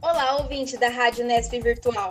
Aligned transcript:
Olá, 0.00 0.36
ouvinte 0.38 0.78
da 0.78 0.88
Rádio 0.88 1.26
Nesp 1.26 1.60
Virtual. 1.60 2.08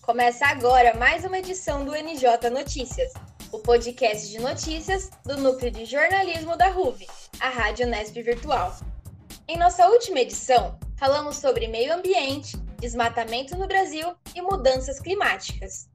Começa 0.00 0.46
agora 0.46 0.94
mais 0.94 1.26
uma 1.26 1.38
edição 1.38 1.84
do 1.84 1.92
NJ 1.92 2.48
Notícias, 2.50 3.12
o 3.52 3.58
podcast 3.58 4.26
de 4.30 4.40
notícias 4.40 5.10
do 5.22 5.36
Núcleo 5.36 5.70
de 5.70 5.84
Jornalismo 5.84 6.56
da 6.56 6.68
RUV, 6.68 7.06
a 7.40 7.50
Rádio 7.50 7.86
Nesp 7.86 8.22
Virtual. 8.22 8.74
Em 9.52 9.58
nossa 9.58 9.86
última 9.86 10.18
edição, 10.18 10.78
falamos 10.96 11.36
sobre 11.36 11.68
meio 11.68 11.92
ambiente, 11.92 12.56
desmatamento 12.80 13.54
no 13.54 13.68
Brasil 13.68 14.14
e 14.34 14.40
mudanças 14.40 14.98
climáticas. 14.98 15.90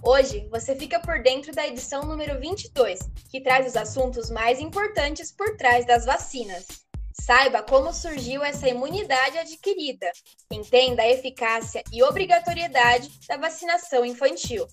Hoje, 0.00 0.46
você 0.48 0.76
fica 0.76 1.00
por 1.00 1.20
dentro 1.20 1.52
da 1.52 1.66
edição 1.66 2.04
número 2.04 2.38
22, 2.38 3.00
que 3.28 3.40
traz 3.40 3.66
os 3.66 3.76
assuntos 3.76 4.30
mais 4.30 4.60
importantes 4.60 5.32
por 5.32 5.56
trás 5.56 5.84
das 5.84 6.04
vacinas. 6.04 6.64
Saiba 7.12 7.64
como 7.64 7.92
surgiu 7.92 8.44
essa 8.44 8.68
imunidade 8.68 9.38
adquirida. 9.38 10.08
Entenda 10.48 11.02
a 11.02 11.10
eficácia 11.10 11.82
e 11.92 12.04
obrigatoriedade 12.04 13.10
da 13.26 13.36
vacinação 13.36 14.04
infantil. 14.04 14.68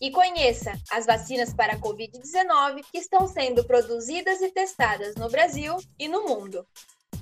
E 0.00 0.10
conheça 0.10 0.72
as 0.90 1.04
vacinas 1.04 1.52
para 1.52 1.74
a 1.74 1.78
Covid-19 1.78 2.86
que 2.90 2.96
estão 2.96 3.28
sendo 3.28 3.62
produzidas 3.64 4.40
e 4.40 4.50
testadas 4.50 5.14
no 5.14 5.28
Brasil 5.28 5.76
e 5.98 6.08
no 6.08 6.24
mundo. 6.24 6.66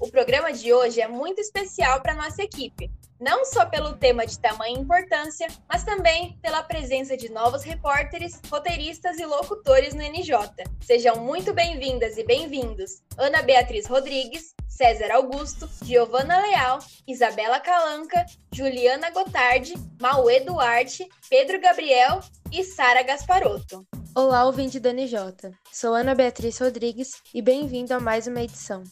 O 0.01 0.11
programa 0.11 0.51
de 0.51 0.73
hoje 0.73 0.99
é 0.99 1.07
muito 1.07 1.43
especial 1.43 2.01
para 2.01 2.15
nossa 2.15 2.43
equipe, 2.43 2.91
não 3.21 3.45
só 3.45 3.67
pelo 3.67 3.99
tema 3.99 4.25
de 4.27 4.41
tamanha 4.41 4.79
importância, 4.79 5.47
mas 5.69 5.85
também 5.85 6.39
pela 6.41 6.63
presença 6.63 7.19
de 7.19 7.31
novos 7.31 7.63
repórteres, 7.63 8.41
roteiristas 8.51 9.19
e 9.19 9.27
locutores 9.27 9.93
no 9.93 10.01
NJ. 10.01 10.33
Sejam 10.81 11.17
muito 11.17 11.53
bem-vindas 11.53 12.17
e 12.17 12.25
bem-vindos 12.25 13.03
Ana 13.19 13.43
Beatriz 13.43 13.87
Rodrigues, 13.87 14.55
César 14.67 15.13
Augusto, 15.13 15.69
Giovana 15.85 16.41
Leal, 16.41 16.79
Isabela 17.07 17.61
Calanca, 17.61 18.25
Juliana 18.55 19.11
Gotardi, 19.11 19.75
Mauê 20.01 20.41
Duarte, 20.41 21.07
Pedro 21.29 21.61
Gabriel 21.61 22.21
e 22.51 22.65
Sara 22.65 23.03
Gasparotto. 23.03 23.87
Olá, 24.15 24.47
ouvinte 24.47 24.81
do 24.81 24.91
NJ. 24.95 25.53
Sou 25.71 25.95
Ana 25.95 26.15
Beatriz 26.15 26.59
Rodrigues 26.59 27.21
e 27.35 27.43
bem-vindo 27.43 27.93
a 27.93 28.01
mais 28.01 28.27
uma 28.27 28.43
edição. 28.43 28.83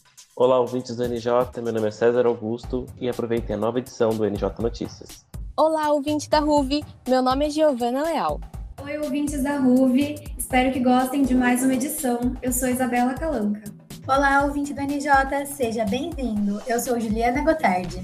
Olá, 0.40 0.60
ouvintes 0.60 0.94
do 0.94 1.02
NJ. 1.02 1.60
Meu 1.60 1.72
nome 1.72 1.88
é 1.88 1.90
César 1.90 2.24
Augusto 2.24 2.86
e 3.00 3.08
aproveitem 3.08 3.56
a 3.56 3.58
nova 3.58 3.80
edição 3.80 4.10
do 4.10 4.24
NJ 4.24 4.48
Notícias. 4.60 5.26
Olá, 5.56 5.90
ouvinte 5.90 6.30
da 6.30 6.38
RUV. 6.38 6.84
Meu 7.08 7.20
nome 7.20 7.48
é 7.48 7.50
Giovana 7.50 8.04
Leal. 8.04 8.40
Oi, 8.80 8.98
ouvintes 8.98 9.42
da 9.42 9.58
RUV. 9.58 10.14
Espero 10.38 10.72
que 10.72 10.78
gostem 10.78 11.24
de 11.24 11.34
mais 11.34 11.64
uma 11.64 11.74
edição. 11.74 12.20
Eu 12.40 12.52
sou 12.52 12.68
Isabela 12.68 13.14
Calanca. 13.14 13.64
Olá, 14.06 14.44
ouvinte 14.44 14.72
do 14.72 14.80
NJ. 14.80 15.44
Seja 15.44 15.84
bem-vindo. 15.84 16.62
Eu 16.68 16.78
sou 16.78 17.00
Juliana 17.00 17.42
Gotardi. 17.42 18.00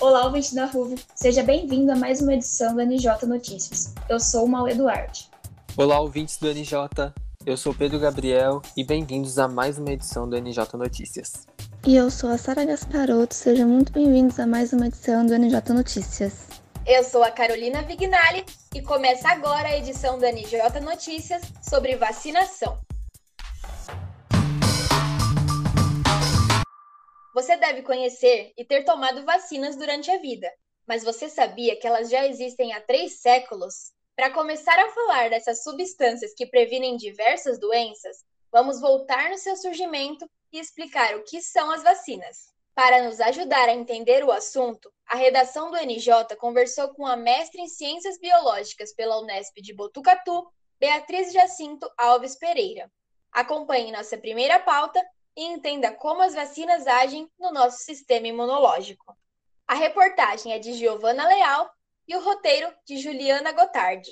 Olá, 0.00 0.24
ouvinte 0.24 0.56
da 0.56 0.66
RUV. 0.66 0.96
Seja 1.14 1.44
bem-vindo 1.44 1.92
a 1.92 1.94
mais 1.94 2.20
uma 2.20 2.34
edição 2.34 2.74
do 2.74 2.82
NJ 2.84 3.26
Notícias. 3.28 3.94
Eu 4.08 4.18
sou 4.18 4.46
o 4.46 4.48
Mau 4.48 4.68
Eduardo. 4.68 5.20
Olá, 5.76 6.00
ouvintes 6.00 6.36
do 6.36 6.48
NJ. 6.48 7.12
Eu 7.46 7.58
sou 7.58 7.74
Pedro 7.74 8.00
Gabriel 8.00 8.62
e 8.74 8.82
bem-vindos 8.82 9.38
a 9.38 9.46
mais 9.46 9.76
uma 9.76 9.92
edição 9.92 10.26
do 10.26 10.34
NJ 10.34 10.78
Notícias. 10.78 11.46
E 11.86 11.94
eu 11.94 12.10
sou 12.10 12.30
a 12.30 12.38
Sara 12.38 12.64
Gasparotto, 12.64 13.34
sejam 13.34 13.68
muito 13.68 13.92
bem-vindos 13.92 14.40
a 14.40 14.46
mais 14.46 14.72
uma 14.72 14.86
edição 14.86 15.26
do 15.26 15.38
NJ 15.38 15.74
Notícias. 15.74 16.48
Eu 16.86 17.04
sou 17.04 17.22
a 17.22 17.30
Carolina 17.30 17.82
Vignali 17.82 18.46
e 18.74 18.80
começa 18.80 19.28
agora 19.28 19.68
a 19.68 19.76
edição 19.76 20.18
do 20.18 20.24
NJ 20.24 20.80
Notícias 20.80 21.42
sobre 21.62 21.96
vacinação. 21.96 22.78
Você 27.34 27.58
deve 27.58 27.82
conhecer 27.82 28.54
e 28.56 28.64
ter 28.64 28.84
tomado 28.84 29.22
vacinas 29.22 29.76
durante 29.76 30.10
a 30.10 30.16
vida, 30.16 30.50
mas 30.88 31.04
você 31.04 31.28
sabia 31.28 31.78
que 31.78 31.86
elas 31.86 32.08
já 32.08 32.26
existem 32.26 32.72
há 32.72 32.80
três 32.80 33.20
séculos? 33.20 33.92
Para 34.16 34.30
começar 34.30 34.78
a 34.78 34.90
falar 34.90 35.28
dessas 35.28 35.64
substâncias 35.64 36.32
que 36.34 36.46
previnem 36.46 36.96
diversas 36.96 37.58
doenças, 37.58 38.24
vamos 38.50 38.80
voltar 38.80 39.28
no 39.28 39.38
seu 39.38 39.56
surgimento 39.56 40.24
e 40.52 40.58
explicar 40.60 41.16
o 41.16 41.24
que 41.24 41.42
são 41.42 41.72
as 41.72 41.82
vacinas. 41.82 42.54
Para 42.76 43.02
nos 43.02 43.20
ajudar 43.20 43.68
a 43.68 43.74
entender 43.74 44.24
o 44.24 44.30
assunto, 44.30 44.92
a 45.06 45.16
redação 45.16 45.68
do 45.70 45.76
NJ 45.76 46.36
conversou 46.38 46.88
com 46.94 47.04
a 47.04 47.16
mestre 47.16 47.60
em 47.60 47.66
Ciências 47.66 48.16
Biológicas 48.18 48.92
pela 48.94 49.18
Unesp 49.20 49.60
de 49.60 49.74
Botucatu, 49.74 50.46
Beatriz 50.78 51.32
Jacinto 51.32 51.90
Alves 51.98 52.36
Pereira. 52.36 52.88
Acompanhe 53.32 53.90
nossa 53.90 54.16
primeira 54.16 54.60
pauta 54.60 55.04
e 55.36 55.44
entenda 55.44 55.92
como 55.92 56.22
as 56.22 56.34
vacinas 56.34 56.86
agem 56.86 57.28
no 57.36 57.52
nosso 57.52 57.78
sistema 57.78 58.28
imunológico. 58.28 59.16
A 59.66 59.74
reportagem 59.74 60.52
é 60.52 60.58
de 60.60 60.72
Giovana 60.74 61.26
Leal 61.26 61.68
e 62.06 62.16
o 62.16 62.22
roteiro 62.22 62.68
de 62.86 62.98
Juliana 62.98 63.52
Gotardi. 63.52 64.10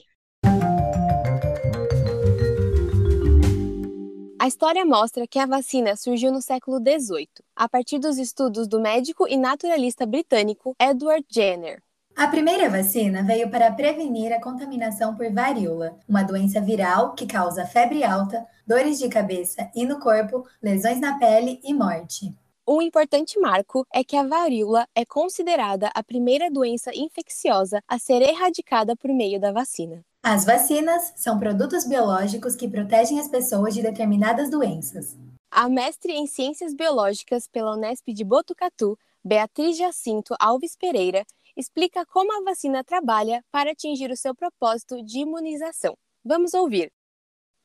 A 4.41 4.49
história 4.49 4.85
mostra 4.85 5.25
que 5.25 5.39
a 5.39 5.47
vacina 5.47 5.95
surgiu 5.95 6.33
no 6.33 6.43
século 6.43 6.79
XVIII, 6.79 7.29
a 7.55 7.69
partir 7.69 8.01
dos 8.01 8.19
estudos 8.19 8.67
do 8.67 8.81
médico 8.81 9.29
e 9.29 9.37
naturalista 9.37 10.05
britânico 10.05 10.75
Edward 10.81 11.25
Jenner. 11.31 11.81
A 12.17 12.27
primeira 12.27 12.69
vacina 12.69 13.23
veio 13.23 13.49
para 13.49 13.71
prevenir 13.71 14.33
a 14.33 14.41
contaminação 14.41 15.15
por 15.15 15.33
varíola, 15.33 15.97
uma 16.09 16.25
doença 16.25 16.61
viral 16.61 17.15
que 17.15 17.25
causa 17.25 17.65
febre 17.65 18.03
alta, 18.03 18.45
dores 18.67 18.99
de 18.99 19.09
cabeça 19.09 19.71
e 19.75 19.87
no 19.87 20.01
corpo, 20.01 20.45
lesões 20.61 21.01
na 21.01 21.19
pele 21.19 21.61
e 21.63 21.73
morte. 21.73 22.35
Um 22.67 22.81
importante 22.81 23.41
marco 23.41 23.85
é 23.93 24.05
que 24.05 24.17
a 24.17 24.25
varíola 24.25 24.87
é 24.95 25.05
considerada 25.05 25.91
a 25.93 26.03
primeira 26.03 26.49
doença 26.49 26.93
infecciosa 26.95 27.83
a 27.89 27.99
ser 27.99 28.23
erradicada 28.23 28.95
por 28.95 29.11
meio 29.11 29.41
da 29.41 29.51
vacina. 29.51 30.05
As 30.23 30.45
vacinas 30.45 31.13
são 31.17 31.41
produtos 31.41 31.85
biológicos 31.85 32.55
que 32.55 32.69
protegem 32.69 33.19
as 33.19 33.27
pessoas 33.27 33.75
de 33.75 33.83
determinadas 33.83 34.49
doenças. 34.49 35.17
A 35.51 35.69
mestre 35.69 36.13
em 36.13 36.29
Ciências 36.29 36.73
Biológicas 36.73 37.49
pela 37.49 37.75
Unesp 37.75 38.07
de 38.13 38.23
Botucatu, 38.23 38.97
Beatriz 39.25 39.77
Jacinto 39.77 40.37
Alves 40.39 40.77
Pereira, 40.77 41.27
explica 41.57 42.07
como 42.07 42.33
a 42.33 42.45
vacina 42.45 42.85
trabalha 42.85 43.45
para 43.51 43.73
atingir 43.73 44.09
o 44.13 44.17
seu 44.17 44.37
propósito 44.37 45.03
de 45.03 45.19
imunização. 45.19 45.97
Vamos 46.25 46.55
ouvir. 46.55 46.93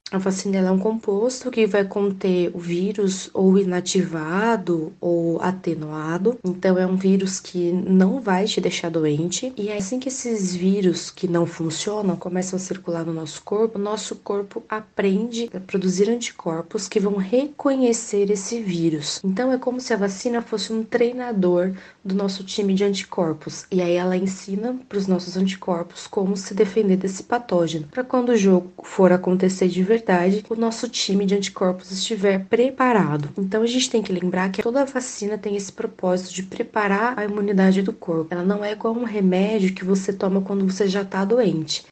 A 0.09 0.17
vacina 0.17 0.59
é 0.59 0.71
um 0.71 0.79
composto 0.79 1.51
que 1.51 1.67
vai 1.67 1.83
conter 1.83 2.49
o 2.53 2.59
vírus 2.59 3.29
ou 3.33 3.57
inativado 3.57 4.93
ou 5.01 5.41
atenuado. 5.41 6.39
Então, 6.45 6.77
é 6.77 6.87
um 6.87 6.95
vírus 6.95 7.41
que 7.41 7.73
não 7.73 8.21
vai 8.21 8.45
te 8.45 8.61
deixar 8.61 8.89
doente. 8.89 9.51
E 9.57 9.67
é 9.67 9.75
assim 9.75 9.99
que 9.99 10.07
esses 10.07 10.55
vírus 10.55 11.11
que 11.11 11.27
não 11.27 11.45
funcionam 11.45 12.15
começam 12.15 12.55
a 12.55 12.59
circular 12.59 13.05
no 13.05 13.13
nosso 13.13 13.43
corpo, 13.43 13.77
nosso 13.77 14.15
corpo 14.15 14.63
aprende 14.69 15.49
a 15.53 15.59
produzir 15.59 16.09
anticorpos 16.09 16.87
que 16.87 17.01
vão 17.01 17.17
reconhecer 17.17 18.31
esse 18.31 18.61
vírus. 18.61 19.19
Então, 19.25 19.51
é 19.51 19.57
como 19.57 19.81
se 19.81 19.93
a 19.93 19.97
vacina 19.97 20.41
fosse 20.41 20.71
um 20.71 20.85
treinador 20.85 21.73
do 22.07 22.15
nosso 22.15 22.43
time 22.43 22.73
de 22.73 22.83
anticorpos. 22.83 23.65
E 23.71 23.81
aí, 23.81 23.93
ela 23.93 24.17
ensina 24.17 24.75
para 24.87 24.97
os 24.97 25.05
nossos 25.05 25.37
anticorpos 25.37 26.07
como 26.07 26.35
se 26.35 26.53
defender 26.53 26.97
desse 26.97 27.23
patógeno. 27.23 27.87
Para 27.87 28.03
quando 28.03 28.29
o 28.29 28.37
jogo 28.37 28.71
for 28.83 29.11
acontecer 29.11 29.67
de 29.67 29.83
verdade, 29.83 30.43
o 30.49 30.55
nosso 30.55 30.87
time 30.87 31.25
de 31.25 31.35
anticorpos 31.35 31.91
estiver 31.91 32.45
preparado. 32.45 33.29
Então 33.37 33.61
a 33.61 33.67
gente 33.67 33.89
tem 33.89 34.01
que 34.01 34.11
lembrar 34.11 34.51
que 34.51 34.63
toda 34.63 34.85
vacina 34.85 35.37
tem 35.37 35.55
esse 35.55 35.71
propósito 35.71 36.33
de 36.33 36.43
preparar 36.43 37.17
a 37.19 37.25
imunidade 37.25 37.81
do 37.81 37.93
corpo. 37.93 38.33
Ela 38.33 38.43
não 38.43 38.63
é 38.63 38.71
igual 38.71 38.93
um 38.93 39.03
remédio 39.03 39.73
que 39.73 39.85
você 39.85 40.13
toma 40.13 40.41
quando 40.41 40.65
você 40.65 40.87
já 40.87 41.01
está 41.01 41.23
doente. 41.25 41.85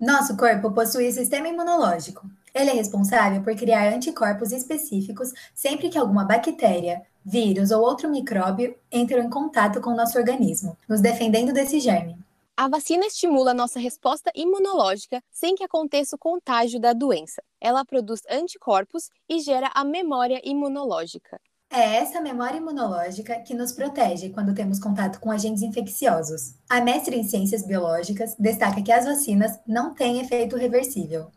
Nosso 0.00 0.36
corpo 0.36 0.70
possui 0.72 1.10
sistema 1.12 1.48
imunológico. 1.48 2.28
Ele 2.54 2.70
é 2.70 2.74
responsável 2.74 3.42
por 3.42 3.56
criar 3.56 3.92
anticorpos 3.92 4.52
específicos 4.52 5.32
sempre 5.52 5.88
que 5.88 5.98
alguma 5.98 6.24
bactéria, 6.24 7.02
vírus 7.24 7.72
ou 7.72 7.82
outro 7.82 8.08
micróbio 8.08 8.76
entram 8.92 9.24
em 9.24 9.28
contato 9.28 9.80
com 9.80 9.90
o 9.90 9.96
nosso 9.96 10.16
organismo, 10.16 10.78
nos 10.88 11.00
defendendo 11.00 11.52
desse 11.52 11.80
germe. 11.80 12.16
A 12.56 12.68
vacina 12.68 13.04
estimula 13.06 13.52
nossa 13.52 13.80
resposta 13.80 14.30
imunológica 14.32 15.20
sem 15.32 15.56
que 15.56 15.64
aconteça 15.64 16.14
o 16.14 16.18
contágio 16.18 16.78
da 16.78 16.92
doença. 16.92 17.42
Ela 17.60 17.84
produz 17.84 18.20
anticorpos 18.30 19.10
e 19.28 19.40
gera 19.40 19.72
a 19.74 19.82
memória 19.82 20.40
imunológica. 20.44 21.40
É 21.68 21.96
essa 21.96 22.20
memória 22.20 22.58
imunológica 22.58 23.40
que 23.40 23.52
nos 23.52 23.72
protege 23.72 24.30
quando 24.30 24.54
temos 24.54 24.78
contato 24.78 25.18
com 25.18 25.32
agentes 25.32 25.62
infecciosos. 25.62 26.54
A 26.70 26.80
mestre 26.80 27.16
em 27.16 27.24
ciências 27.24 27.66
biológicas 27.66 28.36
destaca 28.38 28.80
que 28.80 28.92
as 28.92 29.04
vacinas 29.04 29.58
não 29.66 29.92
têm 29.92 30.20
efeito 30.20 30.56
reversível. 30.56 31.32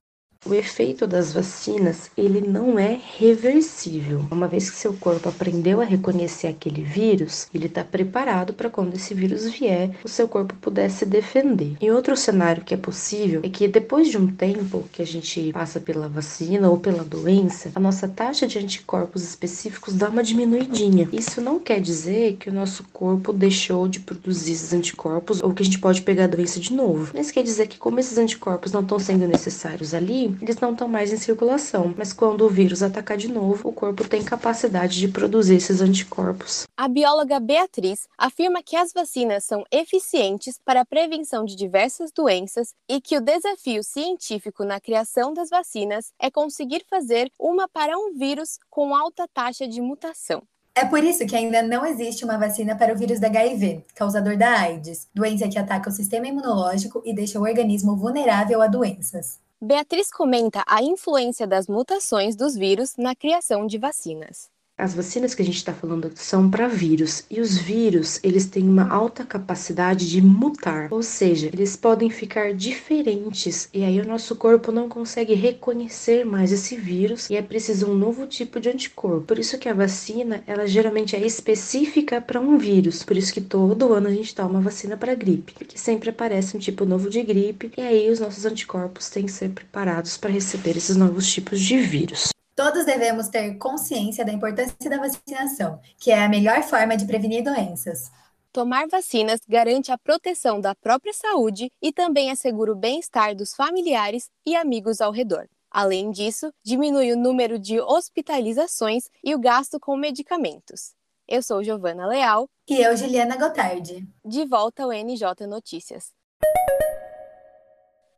O 0.49 0.53
efeito 0.53 1.05
das 1.05 1.33
vacinas, 1.33 2.09
ele 2.15 2.39
não 2.39 2.79
é 2.79 2.97
reversível. 3.17 4.25
Uma 4.31 4.47
vez 4.47 4.69
que 4.69 4.77
seu 4.77 4.93
corpo 4.93 5.27
aprendeu 5.27 5.81
a 5.81 5.83
reconhecer 5.83 6.47
aquele 6.47 6.83
vírus, 6.83 7.49
ele 7.53 7.65
está 7.65 7.83
preparado 7.83 8.53
para 8.53 8.69
quando 8.69 8.95
esse 8.95 9.13
vírus 9.13 9.43
vier, 9.49 9.91
o 10.05 10.07
seu 10.07 10.25
corpo 10.25 10.55
puder 10.61 10.89
se 10.89 11.05
defender. 11.05 11.75
E 11.81 11.91
outro 11.91 12.15
cenário 12.15 12.63
que 12.63 12.73
é 12.73 12.77
possível 12.77 13.41
é 13.43 13.49
que 13.49 13.67
depois 13.67 14.09
de 14.09 14.17
um 14.17 14.27
tempo 14.27 14.85
que 14.93 15.01
a 15.01 15.05
gente 15.05 15.51
passa 15.51 15.81
pela 15.81 16.07
vacina 16.07 16.69
ou 16.69 16.77
pela 16.77 17.03
doença, 17.03 17.69
a 17.75 17.79
nossa 17.81 18.07
taxa 18.07 18.47
de 18.47 18.57
anticorpos 18.57 19.23
específicos 19.23 19.95
dá 19.95 20.07
uma 20.07 20.23
diminuidinha. 20.23 21.09
Isso 21.11 21.41
não 21.41 21.59
quer 21.59 21.81
dizer 21.81 22.37
que 22.37 22.49
o 22.49 22.53
nosso 22.53 22.85
corpo 22.93 23.33
deixou 23.33 23.85
de 23.85 23.99
produzir 23.99 24.53
esses 24.53 24.71
anticorpos 24.71 25.43
ou 25.43 25.53
que 25.53 25.61
a 25.61 25.65
gente 25.65 25.79
pode 25.79 26.03
pegar 26.03 26.23
a 26.23 26.27
doença 26.27 26.57
de 26.57 26.71
novo. 26.71 27.11
Isso 27.19 27.33
quer 27.33 27.43
dizer 27.43 27.67
que 27.67 27.77
como 27.77 27.99
esses 27.99 28.17
anticorpos 28.17 28.71
não 28.71 28.79
estão 28.79 28.97
sendo 28.97 29.27
necessários 29.27 29.93
ali, 29.93 30.36
eles 30.41 30.59
não 30.59 30.71
estão 30.71 30.87
mais 30.87 31.11
em 31.11 31.17
circulação, 31.17 31.93
mas 31.97 32.13
quando 32.13 32.45
o 32.45 32.49
vírus 32.49 32.83
atacar 32.83 33.17
de 33.17 33.27
novo, 33.27 33.69
o 33.69 33.73
corpo 33.73 34.07
tem 34.07 34.23
capacidade 34.23 34.99
de 34.99 35.07
produzir 35.07 35.55
esses 35.55 35.81
anticorpos. 35.81 36.65
A 36.75 36.87
bióloga 36.87 37.39
Beatriz 37.39 38.07
afirma 38.17 38.61
que 38.63 38.75
as 38.75 38.93
vacinas 38.93 39.43
são 39.43 39.63
eficientes 39.71 40.59
para 40.63 40.81
a 40.81 40.85
prevenção 40.85 41.45
de 41.45 41.55
diversas 41.55 42.11
doenças 42.11 42.73
e 42.89 43.01
que 43.01 43.17
o 43.17 43.21
desafio 43.21 43.83
científico 43.83 44.63
na 44.63 44.79
criação 44.79 45.33
das 45.33 45.49
vacinas 45.49 46.11
é 46.19 46.29
conseguir 46.29 46.85
fazer 46.89 47.31
uma 47.39 47.67
para 47.67 47.97
um 47.97 48.13
vírus 48.17 48.59
com 48.69 48.95
alta 48.95 49.27
taxa 49.27 49.67
de 49.67 49.81
mutação. 49.81 50.43
É 50.75 50.85
por 50.85 51.03
isso 51.03 51.25
que 51.25 51.35
ainda 51.35 51.63
não 51.63 51.83
existe 51.83 52.23
uma 52.23 52.37
vacina 52.37 52.75
para 52.75 52.93
o 52.93 52.95
vírus 52.95 53.19
da 53.19 53.25
HIV, 53.25 53.83
causador 53.95 54.37
da 54.37 54.59
AIDS, 54.59 55.07
doença 55.11 55.47
que 55.47 55.57
ataca 55.57 55.89
o 55.89 55.91
sistema 55.91 56.27
imunológico 56.27 57.01
e 57.03 57.15
deixa 57.15 57.39
o 57.39 57.41
organismo 57.41 57.95
vulnerável 57.95 58.61
a 58.61 58.67
doenças. 58.67 59.39
Beatriz 59.59 60.11
comenta 60.11 60.63
a 60.67 60.83
influência 60.83 61.47
das 61.47 61.67
mutações 61.67 62.35
dos 62.35 62.55
vírus 62.55 62.95
na 62.95 63.15
criação 63.15 63.65
de 63.65 63.79
vacinas. 63.79 64.51
As 64.79 64.93
vacinas 64.93 65.33
que 65.33 65.41
a 65.41 65.45
gente 65.45 65.57
está 65.57 65.73
falando 65.73 66.11
são 66.13 66.51
para 66.51 66.67
vírus 66.67 67.23
e 67.31 67.41
os 67.41 67.57
vírus 67.57 68.19
eles 68.21 68.45
têm 68.45 68.69
uma 68.69 68.87
alta 68.87 69.25
capacidade 69.25 70.07
de 70.07 70.21
mutar, 70.21 70.87
ou 70.93 71.01
seja, 71.01 71.47
eles 71.47 71.75
podem 71.75 72.11
ficar 72.11 72.53
diferentes 72.53 73.69
e 73.73 73.83
aí 73.83 73.99
o 73.99 74.07
nosso 74.07 74.35
corpo 74.35 74.71
não 74.71 74.87
consegue 74.87 75.33
reconhecer 75.33 76.23
mais 76.23 76.51
esse 76.51 76.75
vírus 76.75 77.27
e 77.27 77.35
é 77.35 77.41
preciso 77.41 77.87
um 77.87 77.95
novo 77.95 78.27
tipo 78.27 78.59
de 78.59 78.69
anticorpo. 78.69 79.25
Por 79.25 79.39
isso 79.39 79.57
que 79.57 79.67
a 79.67 79.73
vacina 79.73 80.43
ela 80.45 80.67
geralmente 80.67 81.15
é 81.15 81.25
específica 81.25 82.21
para 82.21 82.39
um 82.39 82.55
vírus. 82.59 83.01
Por 83.01 83.17
isso 83.17 83.33
que 83.33 83.41
todo 83.41 83.91
ano 83.91 84.09
a 84.09 84.13
gente 84.13 84.35
toma 84.35 84.61
vacina 84.61 84.95
para 84.95 85.15
gripe, 85.15 85.53
porque 85.53 85.75
sempre 85.75 86.11
aparece 86.11 86.55
um 86.55 86.59
tipo 86.59 86.85
novo 86.85 87.09
de 87.09 87.23
gripe 87.23 87.71
e 87.75 87.81
aí 87.81 88.11
os 88.11 88.19
nossos 88.19 88.45
anticorpos 88.45 89.09
têm 89.09 89.25
que 89.25 89.31
ser 89.31 89.49
preparados 89.49 90.17
para 90.17 90.29
receber 90.29 90.77
esses 90.77 90.95
novos 90.95 91.25
tipos 91.33 91.59
de 91.59 91.77
vírus. 91.79 92.36
Todos 92.57 92.85
devemos 92.85 93.27
ter 93.27 93.55
consciência 93.59 94.25
da 94.25 94.33
importância 94.33 94.89
da 94.89 94.97
vacinação, 94.97 95.79
que 95.95 96.09
é 96.09 96.25
a 96.25 96.27
melhor 96.27 96.63
forma 96.63 96.97
de 96.97 97.05
prevenir 97.05 97.43
doenças. 97.43 98.11
Tomar 98.51 98.87
vacinas 98.87 99.41
garante 99.47 99.91
a 99.91 99.97
proteção 99.97 100.59
da 100.59 100.73
própria 100.73 101.13
saúde 101.13 101.71
e 101.79 101.93
também 101.93 102.31
assegura 102.31 102.71
o 102.71 102.75
bem-estar 102.75 103.35
dos 103.35 103.53
familiares 103.53 104.31
e 104.43 104.55
amigos 104.55 105.01
ao 105.01 105.11
redor. 105.11 105.47
Além 105.69 106.09
disso, 106.09 106.51
diminui 106.63 107.13
o 107.13 107.15
número 107.15 107.59
de 107.59 107.79
hospitalizações 107.79 109.03
e 109.23 109.35
o 109.35 109.39
gasto 109.39 109.79
com 109.79 109.95
medicamentos. 109.95 110.95
Eu 111.27 111.43
sou 111.43 111.63
Giovana 111.63 112.07
Leal. 112.07 112.49
E 112.67 112.81
eu, 112.81 112.97
Juliana 112.97 113.37
Gotardi. 113.37 114.03
De 114.25 114.45
volta 114.45 114.81
ao 114.81 114.89
NJ 114.89 115.45
Notícias. 115.47 116.11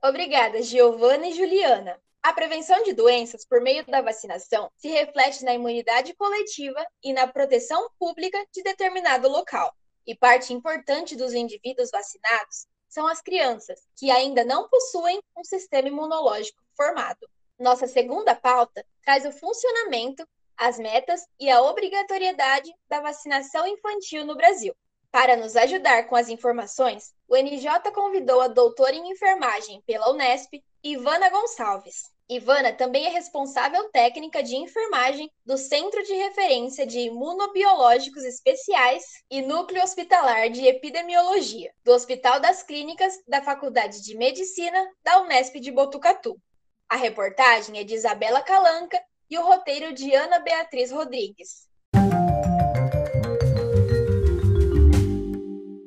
Obrigada, 0.01 0.61
Giovana 0.61 1.27
e 1.27 1.33
Juliana. 1.33 1.97
A 2.21 2.33
prevenção 2.33 2.83
de 2.83 2.91
doenças 2.91 3.45
por 3.45 3.61
meio 3.61 3.85
da 3.85 4.01
vacinação 4.01 4.69
se 4.75 4.89
reflete 4.89 5.43
na 5.45 5.53
imunidade 5.53 6.13
coletiva 6.15 6.85
e 7.01 7.13
na 7.13 7.25
proteção 7.25 7.89
pública 7.97 8.37
de 8.51 8.61
determinado 8.61 9.29
local. 9.29 9.73
E 10.05 10.13
parte 10.13 10.53
importante 10.53 11.15
dos 11.15 11.33
indivíduos 11.33 11.89
vacinados 11.89 12.67
são 12.89 13.07
as 13.07 13.21
crianças, 13.21 13.87
que 13.95 14.11
ainda 14.11 14.43
não 14.43 14.67
possuem 14.67 15.21
um 15.37 15.43
sistema 15.45 15.87
imunológico 15.87 16.61
formado. 16.75 17.25
Nossa 17.57 17.87
segunda 17.87 18.35
pauta 18.35 18.85
traz 19.03 19.25
o 19.25 19.31
funcionamento, 19.31 20.27
as 20.57 20.77
metas 20.77 21.25
e 21.39 21.49
a 21.49 21.61
obrigatoriedade 21.61 22.69
da 22.89 22.99
vacinação 22.99 23.65
infantil 23.65 24.25
no 24.25 24.35
Brasil. 24.35 24.75
Para 25.11 25.37
nos 25.37 25.55
ajudar 25.55 26.07
com 26.07 26.15
as 26.15 26.27
informações, 26.27 27.13
o 27.27 27.35
NJ 27.35 27.91
convidou 27.93 28.41
a 28.41 28.47
doutora 28.47 28.95
em 28.95 29.09
enfermagem 29.09 29.81
pela 29.87 30.11
Unesp, 30.11 30.61
Ivana 30.81 31.29
Gonçalves. 31.29 32.09
Ivana 32.29 32.71
também 32.71 33.05
é 33.05 33.09
responsável 33.09 33.89
técnica 33.89 34.41
de 34.41 34.55
enfermagem 34.55 35.29
do 35.45 35.57
Centro 35.57 36.01
de 36.03 36.13
Referência 36.13 36.87
de 36.87 36.99
Imunobiológicos 36.99 38.23
Especiais 38.23 39.03
e 39.29 39.41
Núcleo 39.41 39.83
Hospitalar 39.83 40.49
de 40.49 40.65
Epidemiologia, 40.65 41.73
do 41.83 41.91
Hospital 41.91 42.39
das 42.39 42.63
Clínicas 42.63 43.13
da 43.27 43.41
Faculdade 43.41 44.01
de 44.01 44.15
Medicina 44.15 44.79
da 45.03 45.21
Unesp 45.21 45.55
de 45.59 45.69
Botucatu. 45.69 46.39
A 46.87 46.95
reportagem 46.95 47.77
é 47.77 47.83
de 47.83 47.95
Isabela 47.95 48.41
Calanca 48.41 48.97
e 49.29 49.37
o 49.37 49.43
roteiro 49.43 49.93
de 49.93 50.15
Ana 50.15 50.39
Beatriz 50.39 50.91
Rodrigues. 50.91 51.67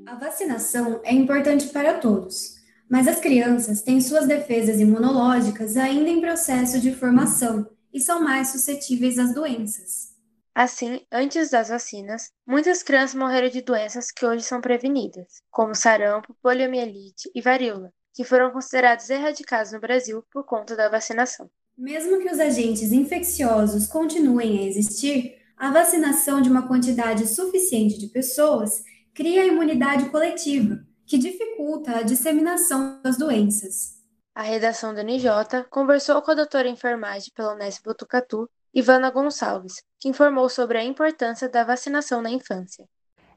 A 0.06 0.14
vacinação 0.16 1.00
é 1.02 1.12
importante 1.12 1.68
para 1.68 1.98
todos 1.98 2.61
mas 2.92 3.08
as 3.08 3.18
crianças 3.18 3.80
têm 3.80 4.02
suas 4.02 4.28
defesas 4.28 4.78
imunológicas 4.78 5.78
ainda 5.78 6.10
em 6.10 6.20
processo 6.20 6.78
de 6.78 6.94
formação 6.94 7.66
e 7.90 7.98
são 7.98 8.22
mais 8.22 8.48
suscetíveis 8.48 9.18
às 9.18 9.32
doenças. 9.32 10.12
Assim, 10.54 11.00
antes 11.10 11.48
das 11.48 11.70
vacinas, 11.70 12.30
muitas 12.46 12.82
crianças 12.82 13.14
morreram 13.14 13.48
de 13.48 13.62
doenças 13.62 14.10
que 14.10 14.26
hoje 14.26 14.42
são 14.44 14.60
prevenidas, 14.60 15.40
como 15.50 15.74
sarampo, 15.74 16.36
poliomielite 16.42 17.30
e 17.34 17.40
varíola, 17.40 17.90
que 18.12 18.24
foram 18.24 18.50
considerados 18.50 19.08
erradicados 19.08 19.72
no 19.72 19.80
Brasil 19.80 20.22
por 20.30 20.44
conta 20.44 20.76
da 20.76 20.90
vacinação. 20.90 21.48
Mesmo 21.78 22.18
que 22.18 22.30
os 22.30 22.38
agentes 22.38 22.92
infecciosos 22.92 23.86
continuem 23.86 24.58
a 24.58 24.68
existir, 24.68 25.38
a 25.56 25.72
vacinação 25.72 26.42
de 26.42 26.50
uma 26.50 26.68
quantidade 26.68 27.26
suficiente 27.26 27.98
de 27.98 28.08
pessoas 28.08 28.82
cria 29.14 29.44
a 29.44 29.46
imunidade 29.46 30.10
coletiva, 30.10 30.86
que 31.12 31.18
dificulta 31.18 31.98
a 31.98 32.02
disseminação 32.02 32.98
das 33.02 33.18
doenças. 33.18 33.98
A 34.34 34.40
redação 34.40 34.94
da 34.94 35.04
NJ 35.04 35.28
conversou 35.68 36.22
com 36.22 36.30
a 36.30 36.34
doutora 36.34 36.66
em 36.66 36.72
enfermagem 36.72 37.30
pela 37.36 37.52
Unesp 37.52 37.84
Botucatu, 37.84 38.48
Ivana 38.72 39.10
Gonçalves, 39.10 39.82
que 40.00 40.08
informou 40.08 40.48
sobre 40.48 40.78
a 40.78 40.82
importância 40.82 41.50
da 41.50 41.64
vacinação 41.64 42.22
na 42.22 42.30
infância. 42.30 42.88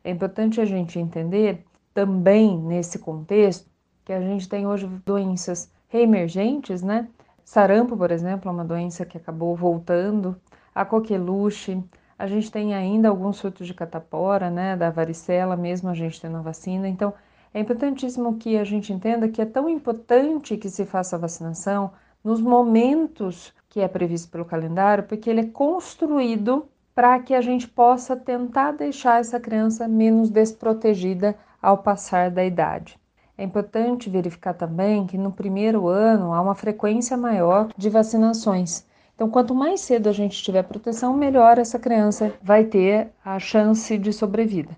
É 0.05 0.09
importante 0.09 0.61
a 0.61 0.63
gente 0.63 0.97
entender 0.97 1.65
também 1.93 2.57
nesse 2.57 2.97
contexto 2.97 3.69
que 4.05 4.13
a 4.13 4.21
gente 4.21 4.47
tem 4.47 4.65
hoje 4.65 4.87
doenças 5.05 5.69
reemergentes, 5.89 6.81
né? 6.81 7.09
Sarampo, 7.43 7.97
por 7.97 8.09
exemplo, 8.09 8.47
é 8.47 8.53
uma 8.53 8.63
doença 8.63 9.05
que 9.05 9.17
acabou 9.17 9.53
voltando, 9.53 10.39
a 10.73 10.85
coqueluche, 10.85 11.83
a 12.17 12.25
gente 12.25 12.49
tem 12.49 12.73
ainda 12.73 13.09
alguns 13.09 13.35
surtos 13.35 13.67
de 13.67 13.73
catapora, 13.73 14.49
né, 14.49 14.77
da 14.77 14.89
varicela, 14.89 15.57
mesmo 15.57 15.89
a 15.89 15.93
gente 15.93 16.21
tendo 16.21 16.37
a 16.37 16.41
vacina. 16.41 16.87
Então, 16.87 17.13
é 17.55 17.61
importantíssimo 17.61 18.35
que 18.35 18.57
a 18.57 18.65
gente 18.65 18.91
entenda 18.91 19.29
que 19.29 19.41
é 19.41 19.45
tão 19.45 19.69
importante 19.69 20.57
que 20.57 20.69
se 20.69 20.85
faça 20.85 21.15
a 21.15 21.19
vacinação 21.19 21.93
nos 22.21 22.41
momentos 22.41 23.53
que 23.69 23.79
é 23.79 23.87
previsto 23.87 24.29
pelo 24.29 24.43
calendário, 24.43 25.05
porque 25.05 25.29
ele 25.29 25.39
é 25.39 25.45
construído 25.45 26.65
para 26.93 27.17
que 27.17 27.33
a 27.33 27.39
gente 27.39 27.65
possa 27.65 28.13
tentar 28.13 28.73
deixar 28.73 29.21
essa 29.21 29.39
criança 29.39 29.87
menos 29.87 30.29
desprotegida 30.29 31.33
ao 31.61 31.77
passar 31.77 32.29
da 32.29 32.43
idade. 32.43 32.99
É 33.37 33.43
importante 33.45 34.09
verificar 34.09 34.53
também 34.53 35.07
que 35.07 35.17
no 35.17 35.31
primeiro 35.31 35.87
ano 35.87 36.33
há 36.33 36.41
uma 36.41 36.55
frequência 36.55 37.15
maior 37.15 37.69
de 37.77 37.89
vacinações. 37.89 38.85
Então, 39.15 39.29
quanto 39.29 39.55
mais 39.55 39.79
cedo 39.79 40.09
a 40.09 40.11
gente 40.11 40.43
tiver 40.43 40.63
proteção, 40.63 41.15
melhor 41.15 41.57
essa 41.57 41.79
criança 41.79 42.33
vai 42.43 42.65
ter 42.65 43.13
a 43.23 43.39
chance 43.39 43.97
de 43.97 44.11
sobrevida. 44.11 44.75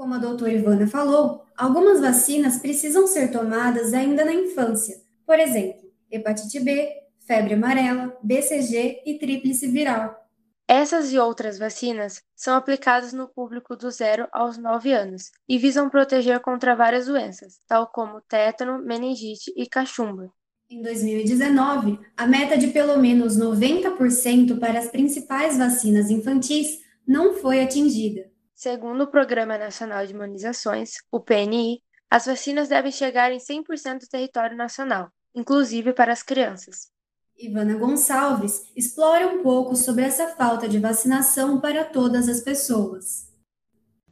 Como 0.00 0.14
a 0.14 0.18
doutora 0.18 0.50
Ivana 0.50 0.86
falou, 0.86 1.44
algumas 1.54 2.00
vacinas 2.00 2.56
precisam 2.56 3.06
ser 3.06 3.30
tomadas 3.30 3.92
ainda 3.92 4.24
na 4.24 4.32
infância. 4.32 4.96
Por 5.26 5.38
exemplo, 5.38 5.92
hepatite 6.10 6.58
B, 6.58 6.90
febre 7.26 7.52
amarela, 7.52 8.16
BCG 8.22 9.02
e 9.04 9.18
tríplice 9.18 9.68
viral. 9.68 10.26
Essas 10.66 11.12
e 11.12 11.18
outras 11.18 11.58
vacinas 11.58 12.22
são 12.34 12.56
aplicadas 12.56 13.12
no 13.12 13.28
público 13.28 13.76
do 13.76 13.90
0 13.90 14.26
aos 14.32 14.56
9 14.56 14.90
anos 14.90 15.32
e 15.46 15.58
visam 15.58 15.90
proteger 15.90 16.40
contra 16.40 16.74
várias 16.74 17.04
doenças, 17.04 17.58
tal 17.68 17.86
como 17.86 18.22
tétano, 18.22 18.82
meningite 18.82 19.52
e 19.54 19.66
cachumba. 19.66 20.32
Em 20.70 20.80
2019, 20.80 22.00
a 22.16 22.26
meta 22.26 22.56
de 22.56 22.68
pelo 22.68 22.96
menos 22.96 23.36
90% 23.36 24.58
para 24.58 24.78
as 24.78 24.88
principais 24.88 25.58
vacinas 25.58 26.08
infantis 26.08 26.78
não 27.06 27.34
foi 27.34 27.62
atingida. 27.62 28.29
Segundo 28.62 29.04
o 29.04 29.10
Programa 29.10 29.56
Nacional 29.56 30.04
de 30.04 30.12
Imunizações, 30.12 30.90
o 31.10 31.18
PNI, 31.18 31.80
as 32.10 32.26
vacinas 32.26 32.68
devem 32.68 32.92
chegar 32.92 33.32
em 33.32 33.38
100% 33.38 34.00
do 34.00 34.06
território 34.06 34.54
nacional, 34.54 35.08
inclusive 35.34 35.94
para 35.94 36.12
as 36.12 36.22
crianças. 36.22 36.90
Ivana 37.38 37.74
Gonçalves 37.78 38.70
explora 38.76 39.28
um 39.28 39.42
pouco 39.42 39.74
sobre 39.74 40.04
essa 40.04 40.36
falta 40.36 40.68
de 40.68 40.78
vacinação 40.78 41.58
para 41.58 41.86
todas 41.86 42.28
as 42.28 42.42
pessoas. 42.42 43.32